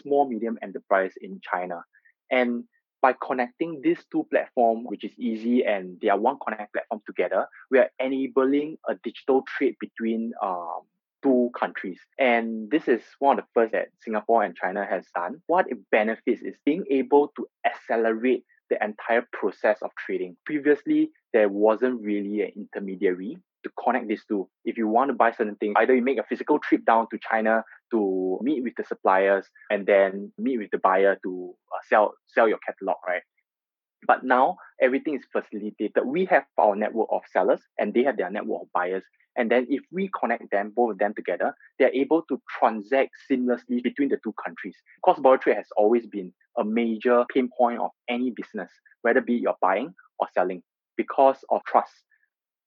small, 0.02 0.28
medium 0.28 0.58
enterprise 0.62 1.14
in 1.22 1.40
China. 1.44 1.84
And 2.32 2.64
by 3.02 3.14
connecting 3.14 3.82
these 3.82 4.04
two 4.12 4.26
platforms, 4.30 4.86
which 4.88 5.04
is 5.04 5.12
easy 5.18 5.66
and 5.66 6.00
they 6.02 6.10
are 6.10 6.18
one 6.18 6.38
connect 6.44 6.74
platform 6.74 7.02
together, 7.06 7.48
we 7.70 7.80
are 7.80 7.90
enabling 8.00 8.78
a 8.88 8.96
digital 9.04 9.44
trade 9.58 9.76
between 9.80 10.34
um, 10.42 10.82
two 11.24 11.50
countries. 11.58 12.00
And 12.20 12.70
this 12.72 12.88
is 12.88 13.02
one 13.20 13.40
of 13.40 13.46
the 13.46 13.50
first 13.54 13.72
that 13.74 13.90
Singapore 14.02 14.44
and 14.44 14.56
China 14.56 14.86
has 14.90 15.06
done. 15.16 15.42
What 15.48 15.66
it 15.70 15.78
benefits 15.92 16.42
is 16.42 16.56
being 16.66 16.86
able 16.90 17.32
to 17.38 17.48
accelerate 17.66 18.44
the 18.70 18.84
entire 18.84 19.28
process 19.34 19.78
of 19.82 19.92
trading. 20.06 20.38
Previously, 20.46 21.12
there 21.34 21.50
wasn't 21.50 22.02
really 22.02 22.42
an 22.42 22.52
intermediary 22.56 23.38
to 23.64 23.70
connect 23.84 24.08
these 24.08 24.24
two. 24.28 24.50
If 24.66 24.78
you 24.78 24.88
want 24.88 25.10
to 25.10 25.14
buy 25.14 25.32
certain 25.32 25.56
things, 25.56 25.76
either 25.78 25.94
you 25.94 26.02
make 26.02 26.18
a 26.18 26.24
physical 26.24 26.58
trip 26.60 26.86
down 26.86 27.08
to 27.12 27.20
China 27.30 27.64
to 27.92 28.40
meet 28.42 28.64
with 28.64 28.74
the 28.78 28.84
suppliers 28.84 29.46
and 29.70 29.86
then 29.86 30.32
meet 30.38 30.58
with 30.58 30.72
the 30.72 30.80
buyer 30.80 31.18
to 31.24 31.54
uh, 31.74 31.80
sell 31.90 32.14
sell 32.28 32.48
your 32.48 32.60
catalog, 32.66 32.98
right? 33.08 33.22
But 34.08 34.24
now 34.24 34.58
everything 34.82 35.16
is 35.16 35.26
facilitated. 35.32 36.04
We 36.06 36.26
have 36.26 36.46
our 36.58 36.76
network 36.76 37.08
of 37.12 37.22
sellers 37.32 37.62
and 37.78 37.94
they 37.94 38.04
have 38.04 38.18
their 38.18 38.30
network 38.30 38.64
of 38.64 38.68
buyers. 38.74 39.04
And 39.38 39.50
then 39.50 39.68
if 39.70 39.82
we 39.92 40.10
connect 40.20 40.52
them, 40.52 40.74
both 40.76 40.94
of 40.94 40.98
them 40.98 41.14
together, 41.16 41.54
they're 41.80 41.94
able 41.94 42.24
to 42.24 42.42
transact 42.60 43.12
seamlessly 43.30 43.82
between 43.82 44.10
the 44.10 44.18
two 44.24 44.34
countries. 44.44 44.76
Cross-border 45.04 45.42
trade 45.42 45.58
has 45.58 45.68
always 45.78 46.06
been 46.08 46.34
a 46.58 46.66
major 46.66 47.24
pain 47.34 47.50
point 47.58 47.80
of 47.80 47.92
any 48.10 48.32
business, 48.32 48.70
whether 49.04 49.22
be 49.22 49.36
you're 49.36 49.56
buying 49.62 49.94
or 50.20 50.28
selling, 50.34 50.62
because 50.98 51.38
of 51.50 51.64
trust. 51.66 51.94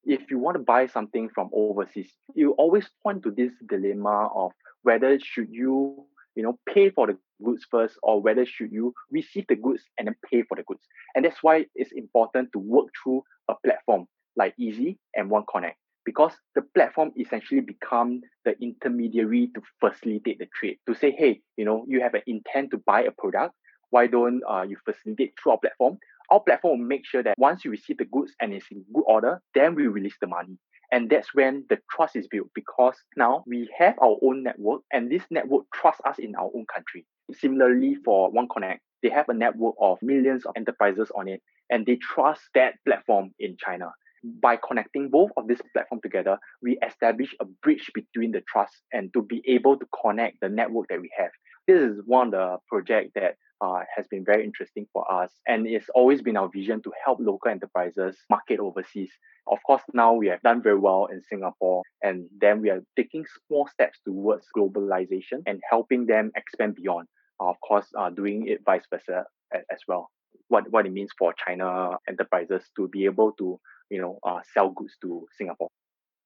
If 0.04 0.30
you 0.30 0.38
want 0.38 0.56
to 0.56 0.62
buy 0.62 0.86
something 0.86 1.28
from 1.34 1.50
overseas, 1.52 2.12
you 2.34 2.52
always 2.52 2.88
point 3.02 3.22
to 3.24 3.30
this 3.30 3.52
dilemma 3.68 4.28
of 4.34 4.52
whether 4.82 5.18
should 5.18 5.48
you 5.50 6.06
you 6.34 6.42
know 6.42 6.58
pay 6.68 6.90
for 6.90 7.06
the 7.06 7.18
goods 7.42 7.66
first 7.70 7.96
or 8.02 8.20
whether 8.20 8.44
should 8.46 8.72
you 8.72 8.92
receive 9.10 9.46
the 9.48 9.56
goods 9.56 9.82
and 9.98 10.08
then 10.08 10.16
pay 10.30 10.42
for 10.42 10.56
the 10.56 10.62
goods. 10.64 10.82
And 11.14 11.24
that's 11.24 11.42
why 11.42 11.66
it's 11.74 11.92
important 11.92 12.50
to 12.52 12.58
work 12.58 12.86
through 13.02 13.22
a 13.48 13.54
platform 13.64 14.06
like 14.36 14.54
easy 14.58 14.98
and 15.14 15.30
one 15.30 15.44
connect 15.50 15.76
because 16.04 16.32
the 16.54 16.62
platform 16.74 17.12
essentially 17.18 17.60
become 17.60 18.20
the 18.44 18.54
intermediary 18.60 19.50
to 19.54 19.62
facilitate 19.80 20.38
the 20.38 20.48
trade. 20.58 20.78
To 20.88 20.94
say 20.94 21.12
hey 21.12 21.40
you 21.56 21.64
know 21.64 21.84
you 21.88 22.00
have 22.00 22.14
an 22.14 22.22
intent 22.26 22.70
to 22.72 22.78
buy 22.78 23.02
a 23.02 23.10
product 23.10 23.54
why 23.90 24.08
don't 24.08 24.42
uh, 24.50 24.62
you 24.68 24.76
facilitate 24.84 25.34
through 25.40 25.52
our 25.52 25.58
platform? 25.58 25.98
Our 26.30 26.40
platform 26.40 26.80
will 26.80 26.86
make 26.86 27.06
sure 27.06 27.22
that 27.22 27.34
once 27.38 27.64
you 27.64 27.70
receive 27.70 27.98
the 27.98 28.06
goods 28.06 28.32
and 28.40 28.52
it's 28.52 28.66
in 28.70 28.84
good 28.92 29.04
order 29.06 29.40
then 29.54 29.74
we 29.74 29.86
release 29.86 30.16
the 30.20 30.26
money. 30.26 30.58
And 30.90 31.08
that's 31.08 31.34
when 31.34 31.64
the 31.68 31.78
trust 31.90 32.16
is 32.16 32.26
built 32.28 32.48
because 32.54 32.96
now 33.16 33.44
we 33.46 33.68
have 33.78 33.94
our 34.00 34.16
own 34.22 34.42
network 34.42 34.82
and 34.92 35.10
this 35.10 35.22
network 35.30 35.64
trusts 35.72 36.00
us 36.04 36.18
in 36.18 36.34
our 36.34 36.50
own 36.54 36.66
country. 36.72 37.06
Similarly, 37.32 37.96
for 38.04 38.30
One 38.30 38.48
Connect, 38.48 38.80
they 39.02 39.10
have 39.10 39.28
a 39.28 39.34
network 39.34 39.74
of 39.80 39.98
millions 40.02 40.44
of 40.46 40.52
enterprises 40.56 41.10
on 41.16 41.28
it 41.28 41.42
and 41.70 41.87
they 41.87 41.96
trust 41.96 42.42
that 42.54 42.74
platform 42.87 43.30
in 43.38 43.56
China. 43.58 43.92
By 44.40 44.56
connecting 44.56 45.10
both 45.10 45.30
of 45.37 45.46
these 45.48 45.60
platforms 45.74 46.02
together, 46.02 46.38
we 46.62 46.78
establish 46.87 47.34
a 47.40 47.44
bridge 47.44 47.90
between 47.94 48.32
the 48.32 48.42
trust 48.50 48.74
and 48.92 49.12
to 49.12 49.22
be 49.22 49.42
able 49.46 49.78
to 49.78 49.87
connect 50.02 50.40
the 50.40 50.48
network 50.48 50.88
that 50.88 51.00
we 51.00 51.10
have. 51.16 51.30
This 51.66 51.82
is 51.82 52.00
one 52.06 52.28
of 52.28 52.32
the 52.32 52.56
projects 52.68 53.12
that 53.14 53.37
uh, 53.60 53.80
has 53.94 54.06
been 54.08 54.24
very 54.24 54.44
interesting 54.44 54.86
for 54.92 55.10
us. 55.10 55.30
And 55.46 55.66
it's 55.66 55.88
always 55.94 56.22
been 56.22 56.36
our 56.36 56.48
vision 56.48 56.82
to 56.82 56.92
help 57.04 57.18
local 57.20 57.50
enterprises 57.50 58.16
market 58.30 58.60
overseas. 58.60 59.10
Of 59.46 59.58
course, 59.66 59.82
now 59.92 60.14
we 60.14 60.28
have 60.28 60.40
done 60.42 60.62
very 60.62 60.78
well 60.78 61.06
in 61.06 61.20
Singapore, 61.28 61.82
and 62.02 62.26
then 62.40 62.62
we 62.62 62.70
are 62.70 62.80
taking 62.96 63.24
small 63.46 63.68
steps 63.68 63.98
towards 64.04 64.46
globalization 64.56 65.42
and 65.46 65.60
helping 65.68 66.06
them 66.06 66.32
expand 66.34 66.76
beyond. 66.76 67.08
Uh, 67.40 67.50
of 67.50 67.56
course, 67.60 67.86
uh, 67.98 68.10
doing 68.10 68.48
it 68.48 68.60
vice 68.64 68.84
versa 68.90 69.24
as, 69.52 69.62
as, 69.70 69.78
well. 69.88 70.10
What, 70.48 70.70
what 70.70 70.86
it 70.86 70.92
means 70.92 71.10
for 71.18 71.34
China 71.46 71.98
enterprises 72.08 72.62
to 72.76 72.88
be 72.88 73.04
able 73.04 73.32
to, 73.32 73.60
you 73.90 74.00
know, 74.00 74.18
uh, 74.22 74.40
sell 74.54 74.70
goods 74.70 74.94
to 75.02 75.26
Singapore. 75.36 75.68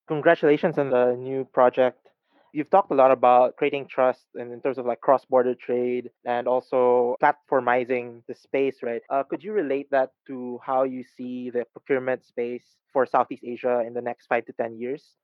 Congratulations 0.06 0.78
on 0.78 0.90
the 0.90 1.16
new 1.18 1.44
project 1.44 2.08
You've 2.52 2.70
talked 2.70 2.90
a 2.90 2.94
lot 2.94 3.10
about 3.10 3.56
creating 3.56 3.88
trust 3.88 4.24
and 4.34 4.52
in 4.52 4.60
terms 4.60 4.78
of 4.78 4.86
like 4.86 5.00
cross-border 5.00 5.54
trade 5.54 6.10
and 6.24 6.48
also 6.48 7.16
platformizing 7.22 8.22
the 8.26 8.34
space, 8.34 8.76
right? 8.82 9.02
Uh, 9.10 9.22
could 9.22 9.44
you 9.44 9.52
relate 9.52 9.90
that 9.90 10.12
to 10.26 10.58
how 10.64 10.84
you 10.84 11.04
see 11.16 11.50
the 11.50 11.64
procurement 11.72 12.24
space 12.24 12.64
for 12.92 13.04
Southeast 13.06 13.42
Asia 13.44 13.82
in 13.86 13.92
the 13.92 14.00
next 14.00 14.26
five 14.26 14.46
to 14.46 14.52
ten 14.52 14.78
years? 14.78 15.14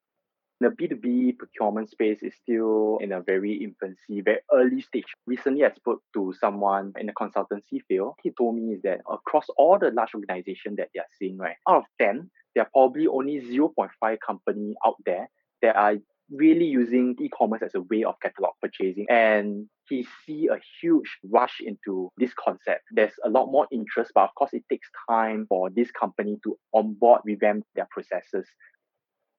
The 0.61 0.69
B2B 0.69 1.37
procurement 1.39 1.91
space 1.91 2.23
is 2.23 2.33
still 2.41 2.99
in 3.01 3.13
a 3.13 3.21
very 3.21 3.55
infancy, 3.55 4.21
very 4.21 4.39
early 4.53 4.81
stage. 4.81 5.05
Recently, 5.27 5.65
I 5.65 5.73
spoke 5.73 6.03
to 6.15 6.33
someone 6.41 6.93
in 6.99 7.07
the 7.07 7.13
consultancy 7.13 7.83
field. 7.89 8.15
He 8.23 8.31
told 8.31 8.57
me 8.57 8.79
that 8.85 9.01
across 9.11 9.47
all 9.57 9.79
the 9.79 9.91
large 9.91 10.15
organizations 10.15 10.77
that 10.77 10.91
they 10.95 11.01
are 11.01 11.11
seeing, 11.19 11.39
right, 11.39 11.57
out 11.69 11.79
of 11.79 11.85
10, 12.01 12.31
there 12.55 12.65
are 12.65 12.71
probably 12.73 13.09
only 13.09 13.41
0.5 13.41 14.17
company 14.25 14.75
out 14.87 14.97
there 15.05 15.29
that 15.61 15.77
are 15.77 15.97
really 16.31 16.65
using 16.65 17.15
e-commerce 17.21 17.63
as 17.63 17.75
a 17.75 17.81
way 17.83 18.03
of 18.03 18.15
catalog 18.23 18.53
purchasing 18.63 19.07
and 19.11 19.67
he 19.89 20.07
see 20.27 20.49
a 20.49 20.59
huge 20.81 21.19
rush 21.31 21.61
into 21.61 22.09
this 22.17 22.33
concept 22.33 22.83
there's 22.93 23.13
a 23.25 23.29
lot 23.29 23.47
more 23.47 23.67
interest 23.71 24.11
but 24.15 24.25
of 24.25 24.35
course 24.35 24.51
it 24.53 24.65
takes 24.71 24.89
time 25.09 25.45
for 25.49 25.69
this 25.71 25.91
company 25.91 26.39
to 26.43 26.57
onboard 26.73 27.21
revamp 27.25 27.65
their 27.75 27.87
processes 27.91 28.47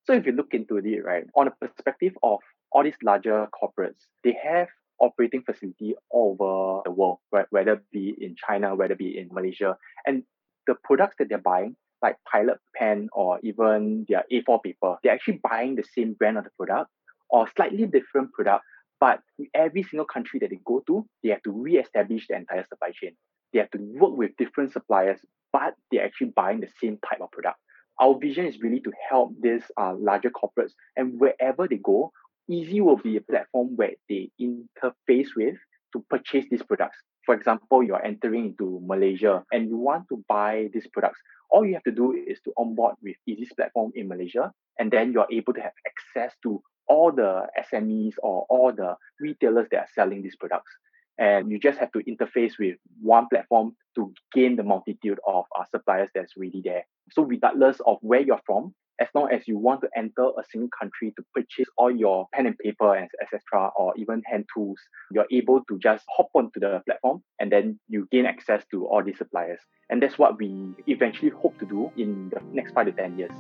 so 0.05 0.13
if 0.13 0.25
you 0.25 0.31
look 0.31 0.53
into 0.53 0.77
it 0.77 1.03
right 1.03 1.25
on 1.35 1.47
a 1.47 1.51
perspective 1.51 2.13
of 2.21 2.39
all 2.71 2.83
these 2.83 2.97
larger 3.03 3.47
corporates 3.59 4.05
they 4.23 4.37
have 4.41 4.67
operating 4.99 5.41
facility 5.41 5.95
all 6.11 6.37
over 6.39 6.81
the 6.85 6.91
world 6.91 7.17
right? 7.31 7.47
whether 7.49 7.81
be 7.91 8.15
in 8.19 8.35
china 8.35 8.75
whether 8.75 8.95
be 8.95 9.17
in 9.17 9.27
malaysia 9.31 9.75
and 10.05 10.23
the 10.67 10.75
products 10.83 11.15
that 11.17 11.29
they're 11.29 11.37
buying 11.39 11.75
like 12.01 12.17
Pilot 12.31 12.57
Pen 12.75 13.09
or 13.13 13.39
even 13.43 14.05
their 14.07 14.23
A4 14.31 14.63
paper, 14.63 14.97
they're 15.03 15.13
actually 15.13 15.39
buying 15.49 15.75
the 15.75 15.83
same 15.95 16.13
brand 16.13 16.37
of 16.37 16.43
the 16.43 16.51
product 16.57 16.89
or 17.29 17.47
slightly 17.55 17.85
different 17.85 18.31
product, 18.33 18.63
but 18.99 19.19
every 19.53 19.83
single 19.83 20.05
country 20.05 20.39
that 20.39 20.49
they 20.49 20.59
go 20.65 20.83
to, 20.87 21.05
they 21.23 21.29
have 21.29 21.43
to 21.43 21.51
re-establish 21.51 22.27
the 22.27 22.35
entire 22.35 22.65
supply 22.65 22.91
chain. 22.93 23.15
They 23.53 23.59
have 23.59 23.71
to 23.71 23.79
work 23.79 24.15
with 24.15 24.37
different 24.37 24.73
suppliers, 24.73 25.19
but 25.51 25.75
they're 25.91 26.05
actually 26.05 26.33
buying 26.35 26.59
the 26.59 26.69
same 26.81 26.99
type 27.07 27.21
of 27.21 27.31
product. 27.31 27.57
Our 27.99 28.17
vision 28.19 28.45
is 28.45 28.59
really 28.61 28.81
to 28.81 28.91
help 29.09 29.33
these 29.41 29.63
uh, 29.79 29.93
larger 29.97 30.29
corporates, 30.29 30.73
and 30.97 31.19
wherever 31.19 31.67
they 31.67 31.77
go, 31.77 32.11
Easy 32.47 32.79
will 32.79 32.97
be 32.97 33.17
a 33.17 33.21
platform 33.21 33.75
where 33.75 33.93
they 34.07 34.29
interface 34.39 35.29
with 35.35 35.55
to 35.93 36.05
purchase 36.09 36.45
these 36.51 36.61
products. 36.61 36.97
For 37.25 37.33
example, 37.33 37.83
you're 37.83 38.03
entering 38.05 38.53
into 38.53 38.79
Malaysia 38.85 39.43
and 39.51 39.67
you 39.67 39.77
want 39.77 40.07
to 40.09 40.23
buy 40.27 40.69
these 40.73 40.87
products 40.87 41.19
all 41.49 41.65
you 41.65 41.73
have 41.73 41.83
to 41.83 41.91
do 41.91 42.11
is 42.11 42.39
to 42.41 42.53
onboard 42.57 42.95
with 43.01 43.15
Easy's 43.25 43.53
platform 43.53 43.91
in 43.95 44.07
Malaysia, 44.07 44.51
and 44.79 44.91
then 44.91 45.11
you're 45.11 45.27
able 45.31 45.53
to 45.53 45.61
have 45.61 45.73
access 45.87 46.35
to 46.43 46.61
all 46.87 47.11
the 47.11 47.47
SMEs 47.71 48.15
or 48.21 48.45
all 48.49 48.71
the 48.71 48.95
retailers 49.19 49.67
that 49.71 49.79
are 49.79 49.87
selling 49.95 50.21
these 50.21 50.35
products. 50.35 50.71
And 51.17 51.49
you 51.49 51.59
just 51.59 51.79
have 51.79 51.91
to 51.93 51.99
interface 51.99 52.59
with 52.59 52.75
one 53.01 53.27
platform 53.29 53.75
to 53.95 54.13
gain 54.33 54.57
the 54.57 54.63
multitude 54.63 55.19
of 55.25 55.45
uh, 55.57 55.63
suppliers 55.71 56.09
that's 56.13 56.35
really 56.35 56.61
there. 56.63 56.85
So 57.11 57.23
regardless 57.23 57.77
of 57.87 57.97
where 58.01 58.19
you're 58.19 58.41
from, 58.45 58.75
as 58.99 59.07
long 59.13 59.29
as 59.31 59.47
you 59.47 59.57
want 59.57 59.81
to 59.81 59.89
enter 59.95 60.29
a 60.39 60.43
single 60.49 60.69
country 60.77 61.13
to 61.17 61.23
purchase 61.33 61.67
all 61.77 61.91
your 61.91 62.27
pen 62.33 62.45
and 62.45 62.57
paper 62.57 62.95
and 62.95 63.09
etc 63.21 63.69
or 63.77 63.93
even 63.97 64.21
hand 64.25 64.45
tools 64.53 64.79
you're 65.11 65.27
able 65.31 65.61
to 65.67 65.77
just 65.79 66.05
hop 66.15 66.29
onto 66.33 66.59
the 66.59 66.81
platform 66.85 67.21
and 67.39 67.51
then 67.51 67.79
you 67.87 68.07
gain 68.11 68.25
access 68.25 68.63
to 68.71 68.85
all 68.87 69.03
these 69.03 69.17
suppliers 69.17 69.59
and 69.89 70.01
that's 70.01 70.17
what 70.17 70.37
we 70.37 70.73
eventually 70.87 71.31
hope 71.31 71.57
to 71.59 71.65
do 71.65 71.91
in 71.97 72.29
the 72.29 72.41
next 72.51 72.73
five 72.73 72.85
to 72.85 72.91
ten 72.91 73.17
years 73.17 73.31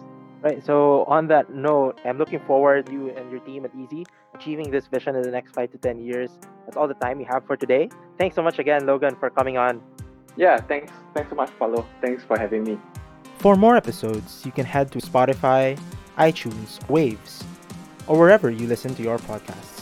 Right. 0.41 0.63
So 0.63 1.05
on 1.05 1.27
that 1.29 1.49
note, 1.49 1.99
I'm 2.05 2.19
looking 2.19 2.39
forward 2.41 2.85
to 2.85 2.91
you 2.91 3.09
and 3.09 3.31
your 3.31 3.39
team 3.39 3.65
at 3.65 3.71
Easy 3.75 4.05
achieving 4.35 4.69
this 4.69 4.85
vision 4.85 5.15
in 5.15 5.23
the 5.23 5.31
next 5.31 5.55
five 5.55 5.71
to 5.71 5.79
ten 5.79 5.99
years. 5.99 6.29
That's 6.65 6.77
all 6.77 6.87
the 6.87 6.93
time 6.93 7.17
we 7.17 7.23
have 7.23 7.47
for 7.47 7.57
today. 7.57 7.89
Thanks 8.19 8.35
so 8.35 8.43
much 8.43 8.59
again, 8.59 8.85
Logan, 8.85 9.15
for 9.19 9.31
coming 9.31 9.57
on. 9.57 9.81
Yeah, 10.37 10.57
thanks. 10.59 10.91
Thanks 11.15 11.31
so 11.31 11.35
much, 11.35 11.49
Paulo. 11.57 11.83
Thanks 11.99 12.23
for 12.23 12.37
having 12.37 12.63
me. 12.63 12.77
For 13.45 13.55
more 13.55 13.77
episodes, 13.77 14.41
you 14.43 14.51
can 14.51 14.65
head 14.65 14.91
to 14.91 14.97
Spotify, 14.97 15.79
iTunes, 16.17 16.81
Waves, 16.89 17.43
or 18.07 18.17
wherever 18.17 18.49
you 18.49 18.65
listen 18.65 18.95
to 18.95 19.03
your 19.03 19.19
podcast. 19.19 19.74